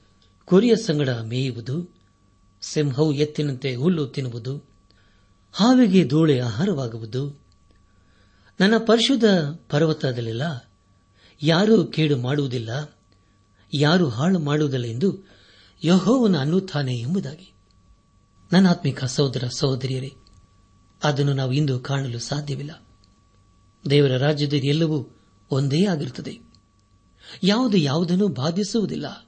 [0.45, 1.95] ಕುರಿಯ ಸಂಗಡ ಮೇಯುವುದು,
[2.61, 4.57] ಸಿಂಹವು ಎತ್ತಿನಂತೆ ಹುಲ್ಲು ತಿನ್ನುವುದು,
[5.53, 7.41] ಹಾವಿಗೆ ಧೂಳೆ ಆಹಾರವಾಗುವುದು.
[8.59, 9.25] ನನ್ನ ಪರಿಶುದ್ಧ
[9.69, 10.66] ಪರ್ವತದಲ್ಲೆಲ್ಲ
[11.41, 12.97] ಯಾರೂ ಕೇಡು ಮಾಡುವುದಿಲ್ಲ,
[13.73, 15.27] ಯಾರು ಹಾಳು ಮಾಡುವುದಿಲ್ಲ ಎಂದು
[15.85, 17.53] ಯಹೋವನ ಅನ್ನುತ್ತಾನೆ ಎಂಬುದಾಗಿ.
[18.53, 20.11] ನನ್ನ ಆತ್ಮಿಕ ಸಹೋದರ ಸಹೋದರಿಯರೇ,
[21.03, 22.83] ಅದನ್ನು ನಾವು ಇಂದು ಕಾಣಲು ಸಾಧ್ಯವಿಲ್ಲ.
[23.89, 25.17] ದೇವರ ರಾಜ್ಯದಲ್ಲಿ ಎಲ್ಲವೂ
[25.51, 26.39] ಒಂದೇ ಆಗಿರುತ್ತದೆ.
[27.43, 29.27] ಯಾವುದು ಯಾವುದನ್ನು ಬಾಧಿಸುವುದಿಲ್ಲ,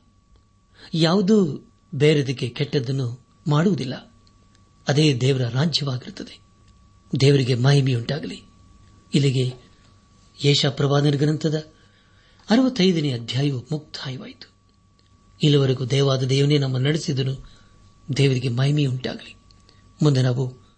[0.94, 4.14] ಯಾವುದೂ ಬೇರೆದಕ್ಕೆ ಕೆಟ್ಟದ್ದನ್ನು ಮಾಡುವುದಿಲ್ಲ,
[4.88, 6.40] ಅದೇ ದೇವರ ರಾಜ್ಯವಾಗಿರುತ್ತದೆ.
[7.20, 8.42] ದೇವರಿಗೆ ಮಹಿಮೆಯುಂಟಾಗಲಿ.
[9.14, 9.70] ಇಲ್ಲಿಗೆ
[10.46, 11.79] ಯೇಷ ಪ್ರವಾದನ ಗ್ರಂಥದ
[12.50, 14.52] ಅರವತ್ತೈದನೇ ಅಧ್ಯಾಯವು ಮುಕ್ತಾಯವಾಯಿತು.
[15.44, 17.50] ಇಲ್ಲಿವರೆಗೂ ದೇವಾದ ದೇವನೇ ನಮ್ಮ ನಡೆಸಿದನು.
[18.18, 19.36] ದೇವರಿಗೆ ಮಹಿಮೆಯುಂಟಾಗಲಿ.
[20.04, 20.70] ಮುಂದೆ ನಾವು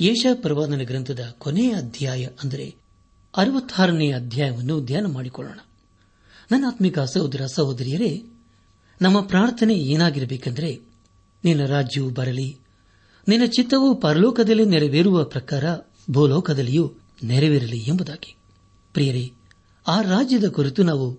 [0.00, 2.74] ಯೇಷ ಪ್ರವಾದನ ಗ್ರಂಥದ ಕೊನೆಯ ಅಧ್ಯಾಯ ಅಂದರೆ
[3.36, 5.58] ಅರವತ್ತಾರನೇ ಅಧ್ಯಾಯವನ್ನು ಧ್ಯಾನ ಮಾಡಿಕೊಳ್ಳೋಣ.
[6.52, 8.22] ನನ್ನ ಆತ್ಮಿಕ ಸಹೋದರ, ಸಹೋದರಿಯರೇ,
[9.02, 10.80] ನಮ್ಮ ಪ್ರಾರ್ಥನೆ ಏನಾಗಿರಬೇಕೆಂದರೆ
[11.44, 12.58] ನಿನ್ನ ರಾಜ್ಯವು ಬರಲಿ.
[13.28, 15.64] ನಿನ್ನ ಚಿತ್ತವು ಪರಲೋಕದಲ್ಲಿ ನೆರವೇರುವ ಪ್ರಕಾರ
[16.10, 16.92] ಭೂಲೋಕದಲ್ಲಿಯೂ
[17.24, 18.36] ನೆರವೇರಲಿ ಎಂಬುದಾಗಿ.
[18.92, 19.32] ಪ್ರಿಯರೇ
[19.88, 21.18] ಆ ರಾಜ್ಯದ ಕುರಿತು ನಾವು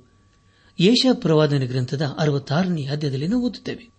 [0.80, 3.90] ಯೇಷ ಪ್ರವಾದನ ಗ್ರಂಥದ ಅರವತ್ತಾರನೇ ಅಧ್ಯಾಯದಲ್ಲಿ ನಾವು ಓದುತ್ತೇವೆ.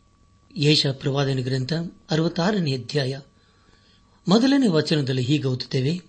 [0.57, 1.73] ಯೇಷ ಪ್ರವಾದನ ಗ್ರಂಥ
[2.11, 3.19] ಅರವತ್ತಾರನೇ ಅಧ್ಯಾಯ.
[4.29, 6.01] ಮೊದಲನೇ ವಚನದಲ್ಲಿ ಹೀಗೆ ಓದುತ್ತೇವೆ.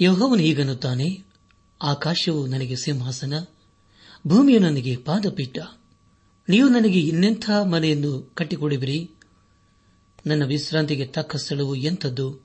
[0.00, 1.24] ಯೋಗವನು ಹೀಗನ್ನುತ್ತಾನೆ
[1.82, 3.44] ಆಕಾಶವು ನನಗೆ ಸಿಂಹಾಸನ,
[4.26, 5.58] ಭೂಮಿಯು ನನಗೆ ಪಾದಪೀಠ.
[6.48, 9.10] ನೀವು ನನಗೆ ಇನ್ನೆಂಥ ಮನೆಯನ್ನು ಕಟ್ಟಿಕೊಡುವಿರಿ?
[10.26, 12.40] ನನ್ನ ವಿಶ್ರಾಂತಿಗೆ ತಕ್ಕ ಸ್ಥಳವು ಎಂಥದ್ದು?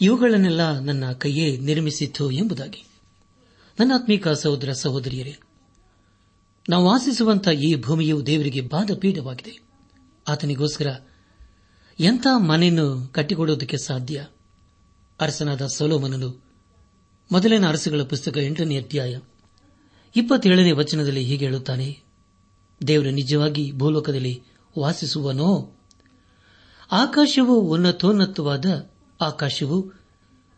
[0.00, 2.84] ಇವುಗಳನ್ನೆಲ್ಲ ನನ್ನ ಕೈಯೇ ನಿರ್ಮಿಸಿತು ಎಂಬುದಾಗಿ.
[3.80, 5.38] ನನ್ನ ಆತ್ಮೀಕ ಸಹೋದರ ಸಹೋದರಿಯರೇ,
[6.68, 9.60] ನಾವು ವಾಸಿಸುವಂತಹ ಈ ಭೂಮಿಯು ದೇವರಿಗೆ ಬಾಧಪೀಠವಾಗಿದೆ.
[10.28, 10.96] ಆತನಿಗೋಸ್ಕರ
[12.00, 14.26] ಎಂಥ ಮನೆಯನ್ನು ಕಟ್ಟಿಕೊಡುವುದಕ್ಕೆ ಸಾಧ್ಯ?
[15.20, 16.44] ಅರಸನಾದ ಸೊಲೋಮನನು
[17.32, 19.18] ಮೊದಲಿನ ಅರಸುಗಳ ಪುಸ್ತಕ ಎಂಟನೇ ಅಧ್ಯಾಯ
[20.16, 22.02] ಇಪ್ಪತ್ತೇಳನೇ ವಚನದಲ್ಲಿ ಹೀಗೆ ಹೇಳುತ್ತಾನೆ,
[22.86, 24.42] ದೇವರು ನಿಜವಾಗಿ ಭೂಲೋಕದಲ್ಲಿ
[24.78, 25.76] ವಾಸಿಸುವನೋ?
[26.92, 29.92] ಆಕಾಶವು ಉನ್ನತೋನ್ನತವಾದ ಆಕಾಶವು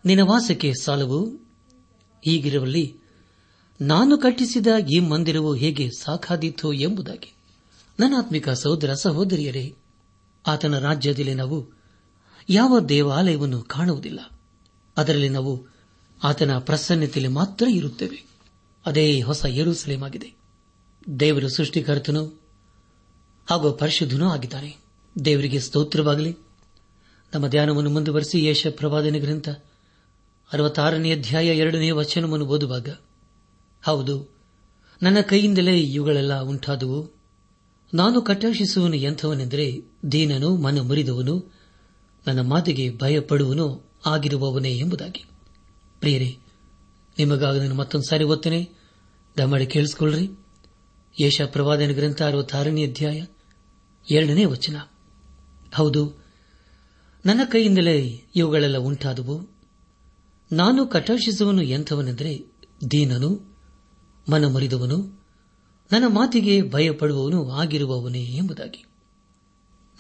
[0.05, 1.29] ನಿನ್ನ ವಾಸಕ್ಕೆ ಸಾಲವು?
[2.25, 3.00] ಹೀಗಿರುವಲ್ಲಿ
[3.81, 7.35] ನಾನು ಕಟ್ಟಿಸಿದ ಈ ಮಂದಿರವು ಹೇಗೆ ಸಾಕಾದೀತು ಎಂಬುದಾಗಿ.
[8.01, 9.75] ನನ್ನಾತ್ಮಿಕ ಸಹೋದರ ಸಹೋದರಿಯರೇ,
[10.47, 11.69] ಆತನ ರಾಜ್ಯದಲ್ಲಿ ನಾವು
[12.49, 14.41] ಯಾವ ದೇವಾಲಯವನ್ನು ಕಾಣುವುದಿಲ್ಲ.
[14.97, 15.67] ಅದರಲ್ಲಿ ನಾವು
[16.23, 18.27] ಆತನ ಪ್ರಸನ್ನತೆಯಲ್ಲಿ ಮಾತ್ರ ಇರುತ್ತೇವೆ.
[18.87, 20.33] ಅದೇ ಹೊಸ ಏರುಸಲೇಮ್ ಆಗಿದೆ
[21.21, 22.41] ದೇವರು ಸೃಷ್ಟಿಕರ್ತನು
[23.51, 24.77] ಹಾಗೂ ಪರಿಶುದ್ಧನೂ ಆಗಿದ್ದಾನೆ
[25.25, 26.37] ದೇವರಿಗೆ ಸ್ತೋತ್ರವಾಗಲಿ.
[27.35, 29.49] ನಮ್ಮ ಧ್ಯಾನವನ್ನು ಮುಂದುವರೆಸಿ ಯೇಷ ಪ್ರವಾದನೆ ಗ್ರಂಥ
[30.53, 32.89] ಅರವತ್ತಾರನೇ ಅಧ್ಯಾಯ ಎರಡನೇ ವಚನವನ್ನು ಓದುವಾಗ
[33.83, 34.41] ಹೌದು.
[35.03, 37.21] ನನ್ನ ಕೈಯಿಂದಲೇ ಇವುಗಳೆಲ್ಲ ಉಂಟಾದವು.
[37.95, 39.83] ನಾನು ಕಟಾಕ್ಷಿಸುವನು ಎಂಥವನೆಂದರೆ
[40.13, 41.55] ದೀನನು, ಮನ ಮುರಿದವನು,
[42.27, 45.25] ನನ್ನ ಮಾತಿಗೆ ಭಯಪಡುವನು ಆಗಿರುವವನೇ ಎಂಬುದಾಗಿ.
[46.01, 46.39] ಪ್ರಿಯರೇ,
[47.19, 48.71] ನಿಮಗಾಗ ನಾನು ಮತ್ತೊಂದು ಸಾರಿ ಓದ್ತೇನೆ.
[49.39, 50.31] ದಯಮಾಡಿ ಕೇಳಿಸಿಕೊಳ್ಳ್ರಿ.
[51.21, 53.25] ಯೇಷ ಪ್ರವಾದನ ಗ್ರಂಥ ಅರವತ್ತಾರನೇ ಅಧ್ಯಾಯ
[54.11, 54.77] ಎರಡನೇ ವಚನ.
[55.75, 56.25] ಹೌದು,
[57.27, 59.51] ನನ್ನ ಕೈಯಿಂದಲೇ ಇವುಗಳೆಲ್ಲ ಉಂಟಾದವು.
[60.53, 62.45] ನಾನು ಕಟಾಕ್ಷಿಸುವನು ಎಂಥವನೆಂದರೆ
[62.91, 63.50] ದೀನನು
[64.29, 64.97] ಮನ ಮರಿದವನು
[65.93, 68.85] ನನ್ನ ಮಾತಿಗೆ ಭಯಪಡುವವನು ಆಗಿರುವವನೇ ಎಂಬುದಾಗಿ.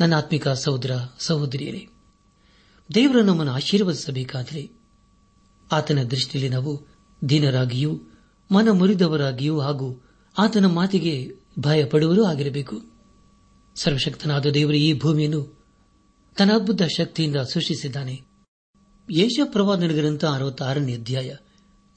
[0.00, 1.88] ನನ್ನ ಆತ್ಮಿಕ ಸಹೋದರ, ಸಹೋದರಿಯರೇ,
[2.94, 4.70] ದೇವರು ನಮ್ಮನ್ನು ಆಶೀರ್ವದಿಸಬೇಕಾದರೆ
[5.72, 6.86] ಆತನ ದೃಷ್ಟಿಯಲ್ಲಿ ನಾವು
[7.28, 8.00] ದೀನರಾಗಿಯೂ
[8.50, 10.02] ಮನ ಮುರಿದವರಾಗಿಯೂ ಹಾಗೂ
[10.38, 12.82] ಆತನ ಮಾತಿಗೆ ಭಯಪಡುವರೂ ಆಗಿರಬೇಕು.
[13.74, 15.64] ಸರ್ವಶಕ್ತನಾದ ದೇವರು ಈ ಭೂಮಿಯನ್ನು
[16.38, 18.20] ತನ್ನ ಅದ್ಭುತ ಶಕ್ತಿಯಿಂದ ಸೃಷ್ಟಿಸಿದ್ದಾನೆ.
[19.10, 21.34] ಯೇಷ ಪ್ರವಾದನ ಗ್ರಂಥ ಅರವತ್ತಾರನೇ ಅಧ್ಯಾಯ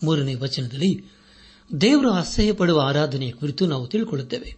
[0.03, 1.05] ಮೂರನೇ ವಚನದಲ್ಲಿ
[1.81, 4.57] ದೇವರು ಅಸಹ್ಯ ಪಡುವ ಆರಾಧನೆಯ ಕುರಿತು ನಾವು ತಿಳಿದುಕೊಳ್ಳುತ್ತೇವೆ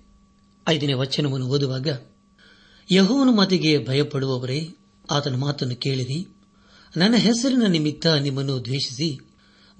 [0.67, 1.87] ಐದನೇ ವಚನವನ್ನು ಓದುವಾಗ,
[2.91, 4.75] ಯಹೋವನ ಮಾತಿಗೆ ಭಯಪಡುವವರೇ,
[5.11, 6.27] ಆತನ ಮಾತನ್ನು ಕೇಳಿರಿ.
[6.97, 9.19] ನನ್ನ ಹೆಸರಿನ ನಿಮಿತ್ತ ನಿಮ್ಮನ್ನು ದ್ವೇಷಿಸಿ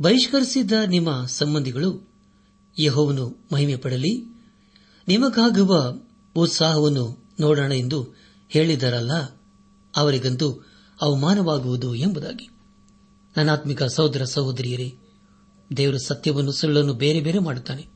[0.02, 2.10] ಬಹಿಷ್ಕರಿಸಿದ್ದ ನಿಮ್ಮ ಸಂಬಂಧಿಗಳು
[2.80, 4.14] ಯಹೋವನು ಮಹಿಮೆ ಪಡಲಿ
[5.08, 5.98] ನಿಮಗಾಗುವ
[6.36, 8.16] ಉತ್ಸಾಹವನ್ನು ನೋಡೋಣ ಎಂದು
[8.50, 9.14] ಹೇಳಿದರಲ್ಲ,
[9.96, 10.52] ಅವರಿಗಂತೂ
[11.02, 12.50] ಅವಮಾನವಾಗುವುದು ಎಂಬುದಾಗಿ.
[13.38, 14.94] ನನ್ನಾತ್ಮಿಕ ಸಹೋದರ ಸಹೋದರಿಯರೇ
[15.78, 17.88] ದೇವರು ಸತ್ಯವನ್ನು, ಸುಳ್ಳನ್ನು ಬೇರೆ ಬೇರೆ ಮಾಡುತ್ತಾನೆ.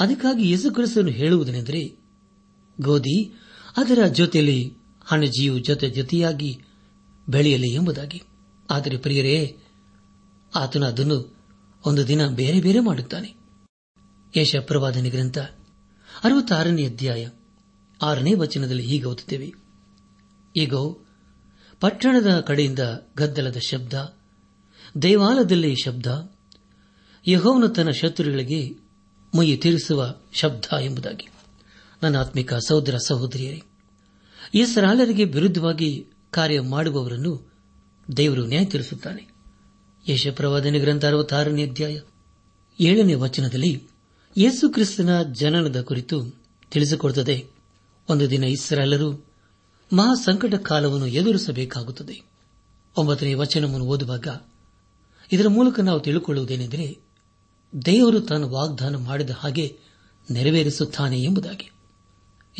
[0.00, 1.96] ಅದಕ್ಕಾಗಿ ಯೇಸುಕ್ರಿಸ್ತನು ಹೇಳುವುದನೆಂದರೆ,
[2.80, 3.40] ಗೋಧಿ,
[3.76, 4.72] ಅದರ ಜೊತೆಯಲ್ಲಿ
[5.04, 6.62] ಹಣಜಿಯು ಜೊತೆ ಜೊತೆಯಾಗಿ
[7.28, 8.22] ಬೆಳೆಯಲಿ ಎಂಬುದಾಗಿ.
[8.70, 9.56] ಆದರೆ ಪ್ರಿಯರೇ,
[10.54, 11.36] ಆತನು ಅದನ್ನು
[11.86, 13.34] ಒಂದು ದಿನ ಬೇರೆ ಬೇರೆ ಮಾಡುತ್ತಾನೆ.
[14.36, 15.38] ಯಶ ಪ್ರವಾದನೆ ಗ್ರಂಥ,
[16.24, 17.28] ಅರವತ್ತಾರನೇ ಅಧ್ಯಾಯ,
[18.02, 19.52] ಆರನೇ ವಚನದಲ್ಲಿ ಹೀಗೆ ಓದುತ್ತೇವೆ.
[20.56, 20.74] ಈಗ,
[21.80, 22.78] ಪಟ್ಟಣದ ಕಡೆಯಿಂದ
[23.16, 24.16] ಗದ್ದಲದ ಶಬ್ದ,
[25.02, 26.06] ದೇವಾಲಯದಲ್ಲಿ ಶಬ್ದ
[27.28, 28.76] ಯಹೋವನು ತನ್ನ ಶತ್ರುಗಳಿಗೆ
[29.34, 31.28] ಮುಯ್ಯಿ ತೀರಿಸುವ ಶಬ್ದ ಎಂಬುದಾಗಿ.
[32.02, 33.62] ನನ್ನ ಆತ್ಮಿಕ ಸಹೋದರ ಸಹೋದರಿಯರೇ
[34.54, 37.52] ಈ ಸರಾಲರಿಗೆ ವಿರುದ್ಧವಾಗಿ ಕಾರ್ಯ ಮಾಡುವವರನ್ನು
[38.16, 39.34] ದೇವರು ನ್ಯಾಯ ತೀರಿಸುತ್ತಾನೆ
[40.08, 42.00] ಯಶಪ್ರವಾದನೆ ಗ್ರಂಥ ಅರವತ್ತಾರನೇ ಅಧ್ಯಾಯ
[42.80, 43.88] ಏಳನೇ ವಚನದಲ್ಲಿ
[44.36, 46.34] ಯೇಸು ಕ್ರಿಸ್ತನ ಜನನದ ಕುರಿತು
[46.70, 47.46] ತಿಳಿಸಿಕೊಡುತ್ತದೆ.
[48.08, 49.26] ಒಂದು ದಿನ ಇಸ್ರಾಲರು
[49.92, 52.22] ಮಹಾ ಸಂಕಟ ಕಾಲವನ್ನು ಎದುರಿಸಬೇಕಾಗುತ್ತದೆ.
[52.96, 54.28] ಒಂಬತ್ತನೇ ವಚನವನ್ನು ಓದುವಾಗ
[55.32, 57.07] ಇದರ ಮೂಲಕ ನಾವು ತಿಳಿದುಕೊಳ್ಳುವುದೇನೆಂದರೆ
[57.86, 59.78] ದೇವರು ತಾನು ವಾಗ್ದಾನ ಮಾಡಿದ ಹಾಗೆ
[60.30, 61.70] ನೆರವೇರಿಸುತ್ತಾನೆ ಎಂಬುದಾಗಿ.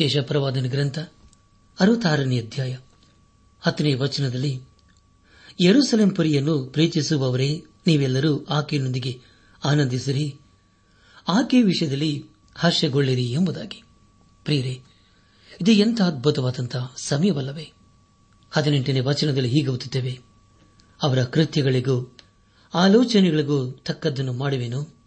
[0.05, 0.99] ಯಶಪ್ರವಾದನ ಗ್ರಂಥ
[1.79, 2.77] ಅರವತ್ತಾರನೇ ಅಧ್ಯಾಯ
[3.61, 4.61] ಹತ್ತನೇ ವಚನದಲ್ಲಿ
[5.61, 9.21] ಯರುಸಲೆಂ ಪುರಿಯನ್ನು ಪ್ರೀತಿಸುವವರೇ, ನೀವೆಲ್ಲರೂ ಆಕೆಯೊಂದಿಗೆ
[9.65, 10.39] ಆನಂದಿಸಿರಿ,
[11.27, 13.83] ಆಕೆ ವಿಷಯದಲ್ಲಿ ಹರ್ಷಗೊಳ್ಳಿರಿ ಎಂಬುದಾಗಿ.
[14.43, 14.81] ಪ್ರಿಯರೇ,
[15.61, 17.73] ಇದು ಎಂಥ ಅದ್ಭುತವಾದಂತಹ ಸಮಯವಲ್ಲವೇ.
[18.51, 20.19] ಹದಿನೆಂಟನೇ ವಚನದಲ್ಲಿ ಹೀಗೆ ಓದುತ್ತೇವೆ,
[21.01, 22.17] ಅವರ ಕೃತ್ಯಗಳಿಗೂ,
[22.73, 24.98] ಆಲೋಚನೆಗಳಿಗೂ ತಕ್ಕದ್ದನ್ನು ಮಾಡುವೆನು.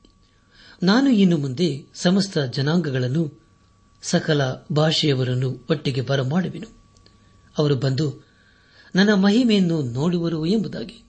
[0.82, 3.42] ನಾನು ಇನ್ನು ಮುಂದೆ ಸಮಸ್ತ ಜನಾಂಗಗಳನ್ನು
[4.02, 4.40] ಸಕಲ
[4.72, 6.66] ಭಾಷೆಯವರನ್ನು ಒಟ್ಟಿಗೆ ಬರಮಾಡುವೆನು.
[7.58, 8.26] ಅವರು ಬಂದು
[8.94, 11.02] ನನ್ನ ಮಹಿಮೆಯನ್ನು ನೋಡುವರು ಎಂಬುದಾಗಿ.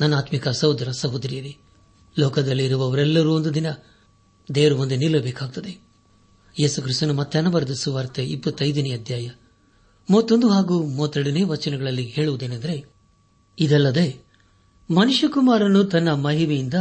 [0.00, 1.56] ನನ್ನ ಆತ್ಮಿಕ ಸಹೋದರ ಸಹೋದರಿಯರೇ,
[2.18, 3.66] ಲೋಕದಲ್ಲಿರುವವರೆಲ್ಲರೂ ಒಂದು ದಿನ
[4.54, 5.78] ದೇವರು ಮುಂದೆ ನಿಲ್ಲಬೇಕಾಗುತ್ತದೆ
[6.60, 9.30] ಯೇಸುಕ್ರಿಸ್ತನು ಮತ್ತೆ ಅನವರ್ಧಿಸುವಾರ್ತೆ ಸುವಾರ್ತೆ ಇಪ್ಪತ್ತೈದನೇ ಅಧ್ಯಾಯ
[10.10, 12.84] ಮೂವತ್ತೊಂದು ಹಾಗೂ ಮೂವತ್ತೆರಡನೇ ವಚನಗಳಲ್ಲಿ ಹೇಳುವುದೇನೆಂದರೆ,
[13.58, 14.20] ಇದಲ್ಲದೆ
[14.90, 16.74] ಮನುಷ್ಯಕುಮಾರನು ತನ್ನ ಮಹಿಮೆಯಿಂದ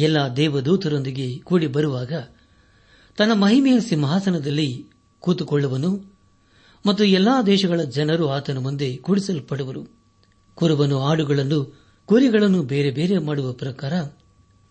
[0.00, 2.12] ಎಲ್ಲ ದೇವದೂತರೊಂದಿಗೆ ಕೂಡಿ ಬರುವಾಗ
[3.16, 4.86] ತನ್ನ ಮಹಿಮೆಯ ಸಿಂಹಾಸನದಲ್ಲಿ
[5.20, 6.20] ಕೂತುಕೊಳ್ಳುವನು
[6.86, 9.86] ಮತ್ತು ಎಲ್ಲಾ ದೇಶಗಳ ಜನರು ಆತನ ಮುಂದೆ ಕೂಡಿಸಲ್ಪಡುವರು.
[10.54, 13.92] ಕುರುಬನು ಆಡುಗಳನ್ನು ಕುರಿಗಳನ್ನು ಬೇರೆ ಬೇರೆ ಮಾಡುವ ಪ್ರಕಾರ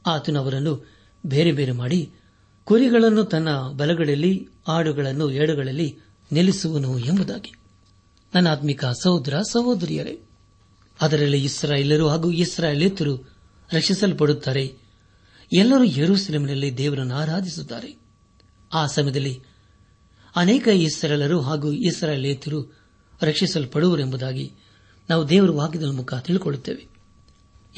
[0.07, 0.89] ಆತನವರನ್ನು
[1.25, 2.11] ಬೇರೆ ಬೇರೆ ಮಾಡಿ
[2.63, 5.97] ಕುರಿಗಳನ್ನು ತನ್ನ ಬಲಗಳಲ್ಲಿ, ಆಡುಗಳನ್ನು ಎಡಗಳಲ್ಲಿ
[6.31, 7.53] ನಿಲ್ಲಿಸುವನು ಎಂಬುದಾಗಿ.
[8.35, 10.19] ನನ್ನ ಆತ್ಮಿಕ ಸಹೋದರ, ಸಹೋದರಿಯರೇ,
[11.01, 13.17] ಅದರಲ್ಲಿ ಇಸ್ರಾಯೇಲರು ಹಾಗೂ ಇಸ್ರಾಯೇಲೇತರು
[13.73, 14.78] ರಕ್ಷಿಸಲ್ಪಡುತ್ತಾರೆ.
[15.53, 17.99] ಎಲ್ಲರೂ ಯರೂಸೆಲೆಮಿನಲ್ಲಿ ದೇವರನ್ನು ಆರಾಧಿಸುತ್ತಾರೆ.
[18.73, 19.41] ಆ ಸಮಯದಲ್ಲಿ
[20.35, 22.79] ಅನೇಕ ಇಸ್ರೇಲರು ಹಾಗೂ ಇಸ್ರಾಯೇಲೇತರು
[23.21, 24.51] ರಕ್ಷಿಸಲ್ಪಡುವರೆಂಬುದಾಗಿ
[25.09, 26.87] ನಾವು ದೇವರ ವಾಕ್ಯದ ಮುಖ ತಿಳಿಕೊಳ್ಳುತ್ತೇವೆ.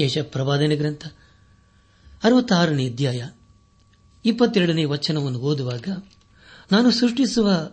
[0.03, 1.07] ಯಶ ಪ್ರವಾದನೆ ಗ್ರಂಥ
[2.23, 3.29] ಅರವತ್ತಾರನೇ ಅಧ್ಯಾಯ
[4.25, 6.03] ಇಪ್ಪತ್ತೆರಡನೇ ವಚನವನ್ನು ಓದುವಾಗ,
[6.71, 7.71] ನಾನು ಸೃಷ್ಟಿಸುವ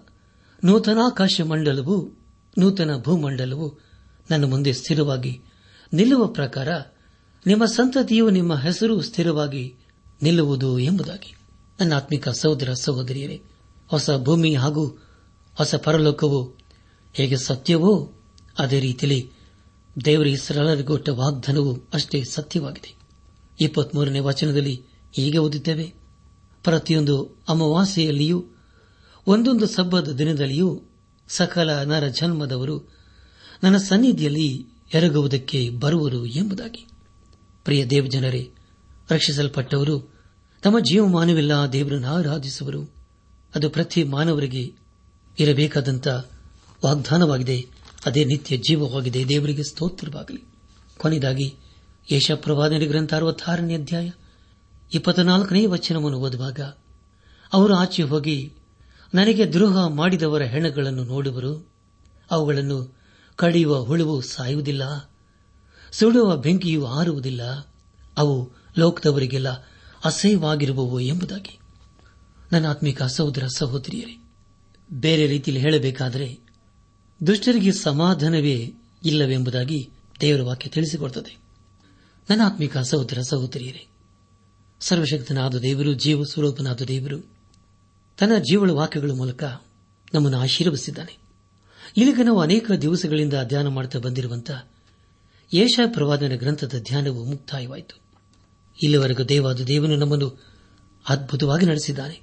[0.64, 2.12] ನೂತನಾಕಾಶ ಮಂಡಲವು
[2.58, 3.78] ನೂತನ ಭೂಮಂಡಲವು
[4.30, 5.42] ನನ್ನ ಮುಂದೆ ಸ್ಥಿರವಾಗಿ
[5.92, 6.68] ನಿಲ್ಲುವ ಪ್ರಕಾರ
[7.46, 9.77] ನಿಮ್ಮ ಸಂತತಿಯು ನಿಮ್ಮ ಹೆಸರು ಸ್ಥಿರವಾಗಿ
[10.22, 11.34] ನಿಲ್ಲುವುದು ಎಂಬುದಾಗಿ.
[11.80, 13.42] ನನ್ನ ಆತ್ಮಿಕ ಸಹೋದರ ಸಹೋದರಿಯರೇ,
[13.88, 14.86] ಹೊಸ ಭೂಮಿ ಹಾಗೂ
[15.54, 16.54] ಹೊಸ ಪರಲೋಕವು
[17.12, 18.12] ಹೇಗೆ ಸತ್ಯವೋ,
[18.58, 19.30] ಅದೇ ರೀತಿಯಲ್ಲಿ
[20.04, 22.94] ದೇವರ ಹೆಸರಲ್ಲರಿಗೊಟ್ಟ ವಾಗ್ದಾನವು ಅಷ್ಟೇ ಸತ್ಯವಾಗಿದೆ.
[23.60, 25.94] ಇಪ್ಪತ್ಮೂರನೇ ವಚನದಲ್ಲಿ ಹೀಗೆ ಓದಿದ್ದೇವೆ
[26.64, 28.46] ಪ್ರತಿಯೊಂದು ಅಮಾವಾಸ್ಯೆಯಲ್ಲಿಯೂ,
[29.26, 30.82] ಒಂದೊಂದು ಸಬ್ಬದ ದಿನದಲ್ಲಿಯೂ
[31.28, 32.94] ಸಕಲ ನರ ಜನ್ಮದವರು
[33.62, 36.86] ನನ್ನ ಸನ್ನಿಧಿಯಲ್ಲಿ ಎರಗುವುದಕ್ಕೆ ಬರುವರು ಎಂಬುದಾಗಿ.
[37.64, 38.50] ಪ್ರಿಯ ದೇವಜನರೇ
[39.10, 40.18] ರಕ್ಷಿಸಲ್ಪಟ್ಟವರು
[40.62, 42.94] ತಮ್ಮ ಜೀವಮಾನವೆಲ್ಲ ದೇವರನ್ನು ಆರಾಧಿಸುವರು.
[43.54, 44.72] ಅದು ಪ್ರತಿ ಮಾನವರಿಗೆ
[45.38, 46.08] ಇರಬೇಕಾದಂತ
[46.84, 47.66] ವಾಗ್ದಾನವಾಗಿದೆ.
[48.06, 49.28] ಅದೇ ನಿತ್ಯ ಜೀವವಾಗಿದೆ.
[49.28, 50.44] ದೇವರಿಗೆ ಸ್ತೋತ್ರವಾಗಲಿ.
[50.98, 51.54] ಕೊನೆಯದಾಗಿ
[52.10, 54.10] ಯಶಪ್ರವಾದನೆ ಗ್ರಂಥ ಅರವತ್ತಾರನೇ ಅಧ್ಯಾಯ
[54.94, 56.60] ಇಪ್ಪತ್ನಾಲ್ಕನೇ ವಚನವನ್ನು ಓದುವಾಗ,
[57.52, 58.52] ಅವರು ಆಚೆ ಹೋಗಿ,
[59.14, 61.68] ನನಗೆ ದ್ರೋಹ ಮಾಡಿದವರ ಹೆಣಗಳನ್ನು ನೋಡುವರು.
[62.30, 62.98] ಅವುಗಳನ್ನು
[63.36, 65.10] ಕಡಿಯುವ ಹುಳುವು ಸಾಯುವುದಿಲ್ಲ,
[65.92, 67.72] ಸುಡುವ ಬೆಂಕಿಯು ಆರುವುದಿಲ್ಲ
[68.16, 69.48] ಅವು ಲೋಕದವರಿಗೆಲ್ಲ
[70.04, 71.58] ಅಸಹ್ಯವಾಗಿರುವವು ಎಂಬುದಾಗಿ.
[72.52, 74.24] ನನ್ನ ಆತ್ಮಿಕ ಸಹೋದರ ಸಹೋದರಿಯರೇ,
[74.92, 76.38] ಬೇರೆ ರೀತಿಯಲ್ಲಿ ಹೇಳಬೇಕಾದರೆ
[77.26, 81.36] ದುಷ್ಟರಿಗೆ ಸಮಾಧಾನವೇ ಇಲ್ಲವೆಂಬುದಾಗಿ ದೇವರ ವಾಕ್ಯ ತಿಳಿಸಿಕೊಡುತ್ತದೆ.
[82.30, 83.86] ನನ್ನ ಆತ್ಮಿಕ ಸಹೋದರ ಸಹೋದರಿಯರೇ,
[84.80, 87.38] ಸರ್ವಶಕ್ತನಾದ ದೇವರು, ಜೀವ ಸ್ವರೂಪನಾದ ದೇವರು
[88.18, 89.44] ತನ್ನ ಜೀವಳ ವಾಕ್ಯಗಳ ಮೂಲಕ
[90.14, 91.18] ನಮ್ಮನ್ನು ಆಶೀರ್ವದಿಸಿದ್ದಾನೆ.
[91.96, 94.68] ಇಲ್ಲಿಗೆ ನಾವು ಅನೇಕ ದಿವಸಗಳಿಂದ ಧ್ಯಾನ ಮಾಡುತ್ತಾ ಬಂದಿರುವಂತಹ
[95.54, 98.07] ಏಷಾ ಪ್ರವಾದನ ಗ್ರಂಥದ ಧ್ಯಾನವು ಮುಕ್ತಾಯವಾಯಿತು.
[98.82, 100.42] ಇಲ್ಲಿವರೆಗೂ ದೇವಾದ ದೇವನು ನಮ್ಮನ್ನು
[101.08, 102.20] ಅದ್ಭುತವಾಗಿ ನಡೆಸಿದ್ದಾನೆ.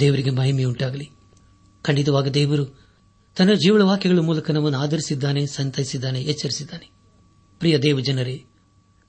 [0.00, 1.10] ದೇವರಿಗೆ ಮಹಿಮೆಯುಂಟಾಗಲಿ.
[1.82, 2.80] ಖಂಡಿತವಾಗಿ ದೇವರು
[3.36, 6.90] ತನ್ನ ಜೀವಳ ವಾಕ್ಯಗಳ ಮೂಲಕ ನಮ್ಮನ್ನು ಆಧರಿಸಿದ್ದಾನೆ, ಸಂತೈಸಿದ್ದಾನೆ, ಎಚ್ಚರಿಸಿದ್ದಾನೆ.
[7.58, 8.44] ಪ್ರಿಯ ದೇವಜನರೇ,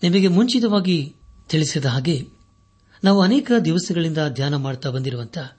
[0.03, 1.15] ನಿಮಗೆ ಮುಂಚಿತವಾಗಿ
[1.49, 2.27] ತಿಳಿಸಿದ ಹಾಗೆ
[3.03, 5.57] ನಾವು ಅನೇಕ ದಿವಸಗಳಿಂದ ಧ್ಯಾನ ಮಾಡುತ್ತಾ ಬಂದಿರುವಂತಹ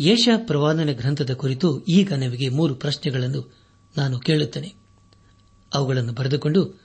[0.00, 3.54] ಏಷ ಪ್ರವಾದನ ಗ್ರಂಥದ ಕುರಿತು ಈಗ ನಿಮಗೆ ಮೂರು ಪ್ರಶ್ನೆಗಳನ್ನು
[3.96, 4.74] ನಾನು ಕೇಳುತ್ತೇನೆ.
[5.74, 6.80] ಅವುಗಳನ್ನು ಬರೆದುಕೊಂಡು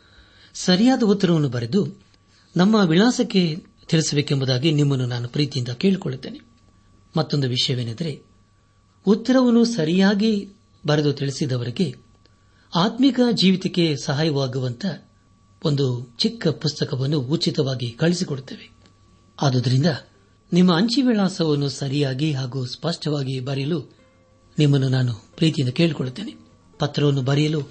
[0.54, 2.09] ಸರಿಯಾದ ಉತ್ತರವನ್ನು ಬರೆದು
[2.57, 6.39] ನಮ್ಮ ವಿಳಾಸಕ್ಕೆ ತಿಳಿಸಬೇಕೆಂಬುದಾಗಿ ನಿಮ್ಮನ್ನು ನಾನು ಪ್ರೀತಿಯಿಂದ ಕೇಳಿಕೊಳ್ಳುತ್ತೇನೆ.
[7.17, 8.21] ಮತ್ತೊಂದು ವಿಷಯವೇನೆಂದರೆ
[9.05, 10.49] ಉತ್ತರವನ್ನು ಸರಿಯಾಗಿ
[10.88, 11.95] ಬರೆದು ತಿಳಿಸಿದವರಿಗೆ
[12.75, 14.85] ಆತ್ಮಿಕ ಜೀವಿತಕ್ಕೆ ಸಹಾಯವಾಗುವಂತ
[15.65, 18.69] ಒಂದು ಚಿಕ್ಕ ಪುಸ್ತಕವನ್ನು ಉಚಿತವಾಗಿ ಕಳಿಸಿಕೊಡುತ್ತೇವೆ.
[19.41, 19.85] ಆದುದರಿಂದ
[20.53, 23.97] ನಿಮ್ಮ ಅಂಚಿ ವಿಳಾಸವನ್ನು ಸರಿಯಾಗಿ ಹಾಗೂ ಸ್ಪಷ್ಟವಾಗಿ ಬರೆಯಲು
[24.59, 26.35] ನಿಮ್ಮನ್ನು ನಾನು ಪ್ರೀತಿಯಿಂದ ಕೇಳಿಕೊಳ್ಳುತ್ತೇನೆ.
[26.79, 27.62] ಪತ್ರವನ್ನು ಬರೆಯಲು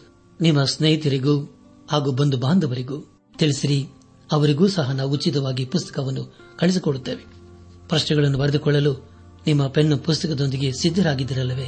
[0.40, 1.58] ನಿಮ್ಮ ಸ್ನೇಹಿತರಿಗೂ
[1.90, 3.88] ಹಾಗೂ ಬಂಧು ಬಾಂಧವರಿಗೂ ತಿಳಿಸಿರಿ.
[4.32, 7.24] ಅವರಿಗೂ ಸಹ ನಾವು ಉಚಿತವಾಗಿ ಪುಸ್ತಕವನ್ನು ಕಳಿಸಿಕೊಡುತ್ತೇವೆ.
[7.88, 9.10] ಪ್ರಶ್ನೆಗಳನ್ನು ಬರೆದುಕೊಳ್ಳಲು
[9.46, 11.66] ನಿಮ್ಮ ಪೆನ್ನು ಪುಸ್ತಕದೊಂದಿಗೆ ಸಿದ್ದರಾಗಿದ್ದಿರಲ್ಲವೇ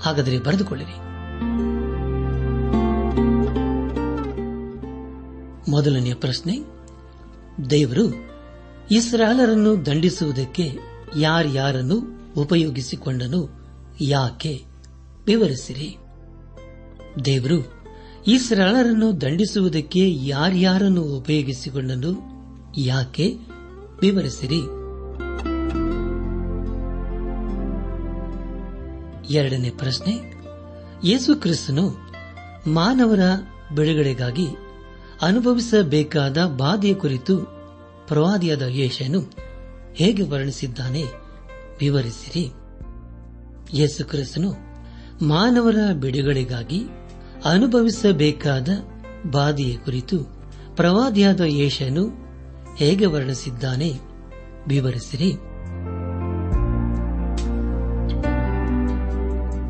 [0.00, 1.08] ಹಾಗಾದರೆ ಬರೆದುಕೊಳ್ಳಿರಿ.
[5.70, 6.58] ಮೊದಲನೆಯ ಪ್ರಶ್ನೆ,
[7.70, 8.14] ದೇವರು
[8.90, 10.78] ಇಸ್ರಾಲರನ್ನು ದಂಡಿಸುವುದಕ್ಕೆ
[11.16, 11.96] ಯಾರ್ಯಾರನ್ನು
[12.36, 13.48] ಉಪಯೋಗಿಸಿಕೊಂಡನು,
[14.00, 14.64] ಯಾಕೆ?
[15.26, 15.96] ವಿವರಿಸಿರಿ.
[17.24, 17.77] ದೇವರು
[18.28, 22.12] ಇಸ್ರಾಲರನ್ನು ದಂಡಿಸುವುದಕ್ಕೆ ಯಾರ್ಯಾರನ್ನು ಉಪಯೋಗಿಸಿಕೊಂಡನು,
[22.78, 23.38] ಯಾಕೆ?
[24.00, 24.60] ವಿವರಿಸಿರಿ.
[29.34, 30.34] ಎರಡನೇ ಪ್ರಶ್ನೆ,
[31.04, 32.10] ಯೇಸು ಕ್ರಿಸ್ತನು
[32.66, 33.20] ಮಾನವರ
[33.74, 34.46] ಬಿಡುಗಡೆಗಾಗಿ
[35.22, 37.38] ಅನುಭವಿಸಬೇಕಾದ ಬಾಧೆಯ ಕುರಿತು
[38.08, 39.32] ಪ್ರವಾದಿಯಾದ ಯೇಷನು
[39.94, 41.04] ಹೇಗೆ ವರ್ಣಿಸಿದ್ದಾನೆ?
[41.80, 42.52] ವಿವರಿಸಿರಿ.
[43.74, 44.50] ಯೇಸು ಕ್ರಿಸ್ತನು
[45.26, 46.97] ಮಾನವರ ಬಿಡುಗಡೆಗಾಗಿ
[47.44, 48.68] ಅನುಭವಿಸಬೇಕಾದ
[49.30, 50.18] ಬಾಧೆಯ ಕುರಿತು
[50.76, 52.28] ಪ್ರವಾದಿಯಾದ ಯೇಷನು
[52.76, 53.92] ಹೇಗೆ ವರ್ಣಿಸಿದ್ದಾನೆ?
[54.68, 55.32] ವಿವರಿಸಿರಿ.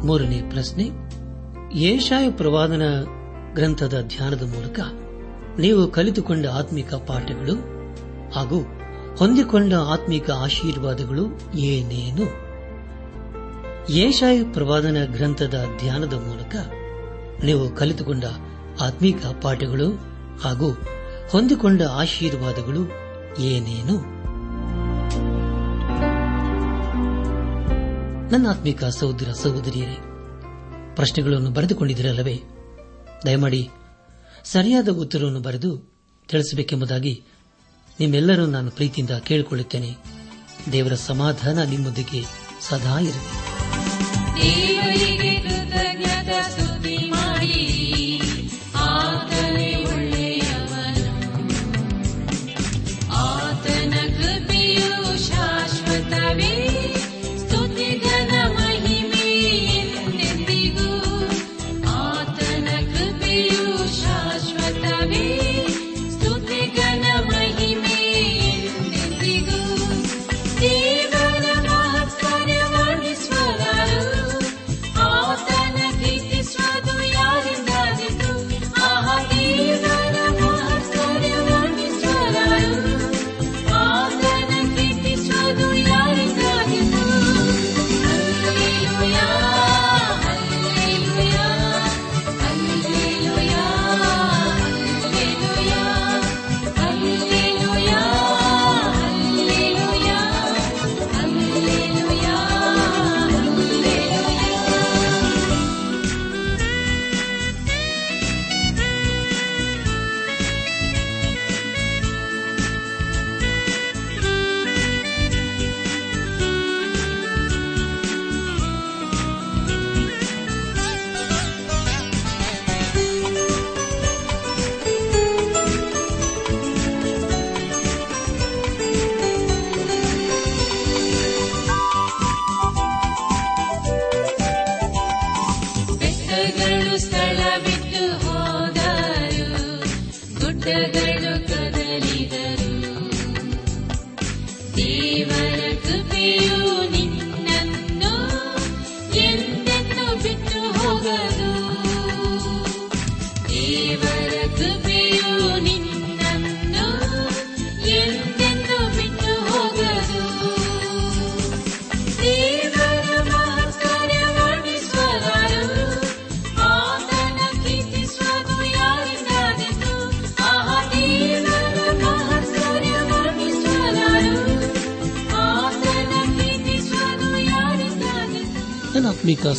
[0.07, 0.91] ಮೂರನೇ ಪ್ರಶ್ನೆ.
[1.79, 2.83] ಏಷಾಯ ಪ್ರವಾದನ
[3.55, 4.81] ಗ್ರಂಥದ ಧ್ಯಾನದ ಮೂಲಕ
[5.61, 7.55] ನೀವು ಕಲಿತುಕೊಂಡ ಆತ್ಮಿಕ ಪಾಠಗಳು
[8.31, 8.61] ಹಾಗೂ
[9.17, 12.49] ಹೊಂದಿಕೊಂಡ ಆತ್ಮಿಕ ಆಶೀರ್ವಾದಗಳು ಏನೇನು?
[13.93, 16.57] ಏಷಾಯ ಪ್ರವಾದನ ಗ್ರಂಥದ ಧ್ಯಾನದ ಮೂಲಕ
[17.45, 18.25] ನೀವು ಕಲಿತುಕೊಂಡ
[18.81, 19.99] ಆತ್ಮಿಕ ಪಾಠಗಳು
[20.43, 20.77] ಹಾಗೂ
[21.31, 22.91] ಹೊಂದಿಕೊಂಡ ಆಶೀರ್ವಾದಗಳು
[23.41, 24.19] ಏನೇನು?
[28.31, 29.99] ನನ್ನ ಆತ್ಮಿಕ ಸಹೋದರ ಸಹೋದರಿಯರೇ,
[30.95, 32.43] ಪ್ರಶ್ನೆಗಳನ್ನು ಬರೆದುಕೊಂಡಿದ್ದೀರಲ್ಲವೇ?
[33.27, 33.71] ದಯಮಾಡಿ
[34.45, 35.93] ಸರಿಯಾದ ಉತ್ತರವನ್ನು ಬರೆದು
[36.29, 37.25] ತಿಳಿಸಬೇಕೆಂಬುದಾಗಿ
[38.01, 39.97] ನಿಮ್ಮೆಲ್ಲರೂ ನಾನು ಪ್ರೀತಿಯಿಂದ ಕೇಳಿಕೊಳ್ಳುತ್ತೇನೆ.
[40.73, 42.25] ದೇವರ ಸಮಾಧಾನ ನಿಮ್ಮೊಂದಿಗೆ
[42.61, 45.18] ಸದಾ ಇರಲಿ.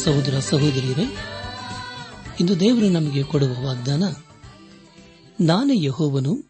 [0.03, 1.03] ಸಹೋದರ ಸಹೋದರಿಯರೇ,
[2.39, 4.03] ಇಂದು ದೇವರು ನಮಗೆ ಕೊಡುವ ವಾಗ್ದಾನ,
[5.41, 6.49] ನಾನೇ ಯಹೋವನು,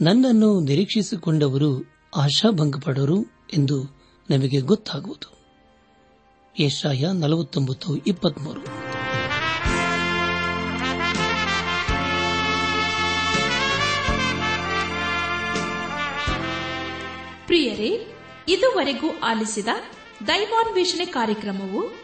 [0.00, 1.84] ನನ್ನನ್ನು ನಿರೀಕ್ಷಿಸಿಕೊಂಡವರು
[2.16, 3.22] ಆಶಾಭಂಗಪಡರು
[3.54, 3.82] ಎಂದು
[4.30, 5.34] ನಮಗೆ ಗೊತ್ತಾಗುವುದು.
[6.60, 7.96] ಏಷಾಯ ನಲವತ್ತೊಂಬತ್ತು
[17.46, 18.14] ಪ್ರಿಯರೇ,
[18.48, 19.68] ಇದುವರೆಗೂ ಆಲಿಸಿದ
[20.26, 22.03] ದೈವಾನ್ವೇಷಣೆ ಕಾರ್ಯಕ್ರಮವು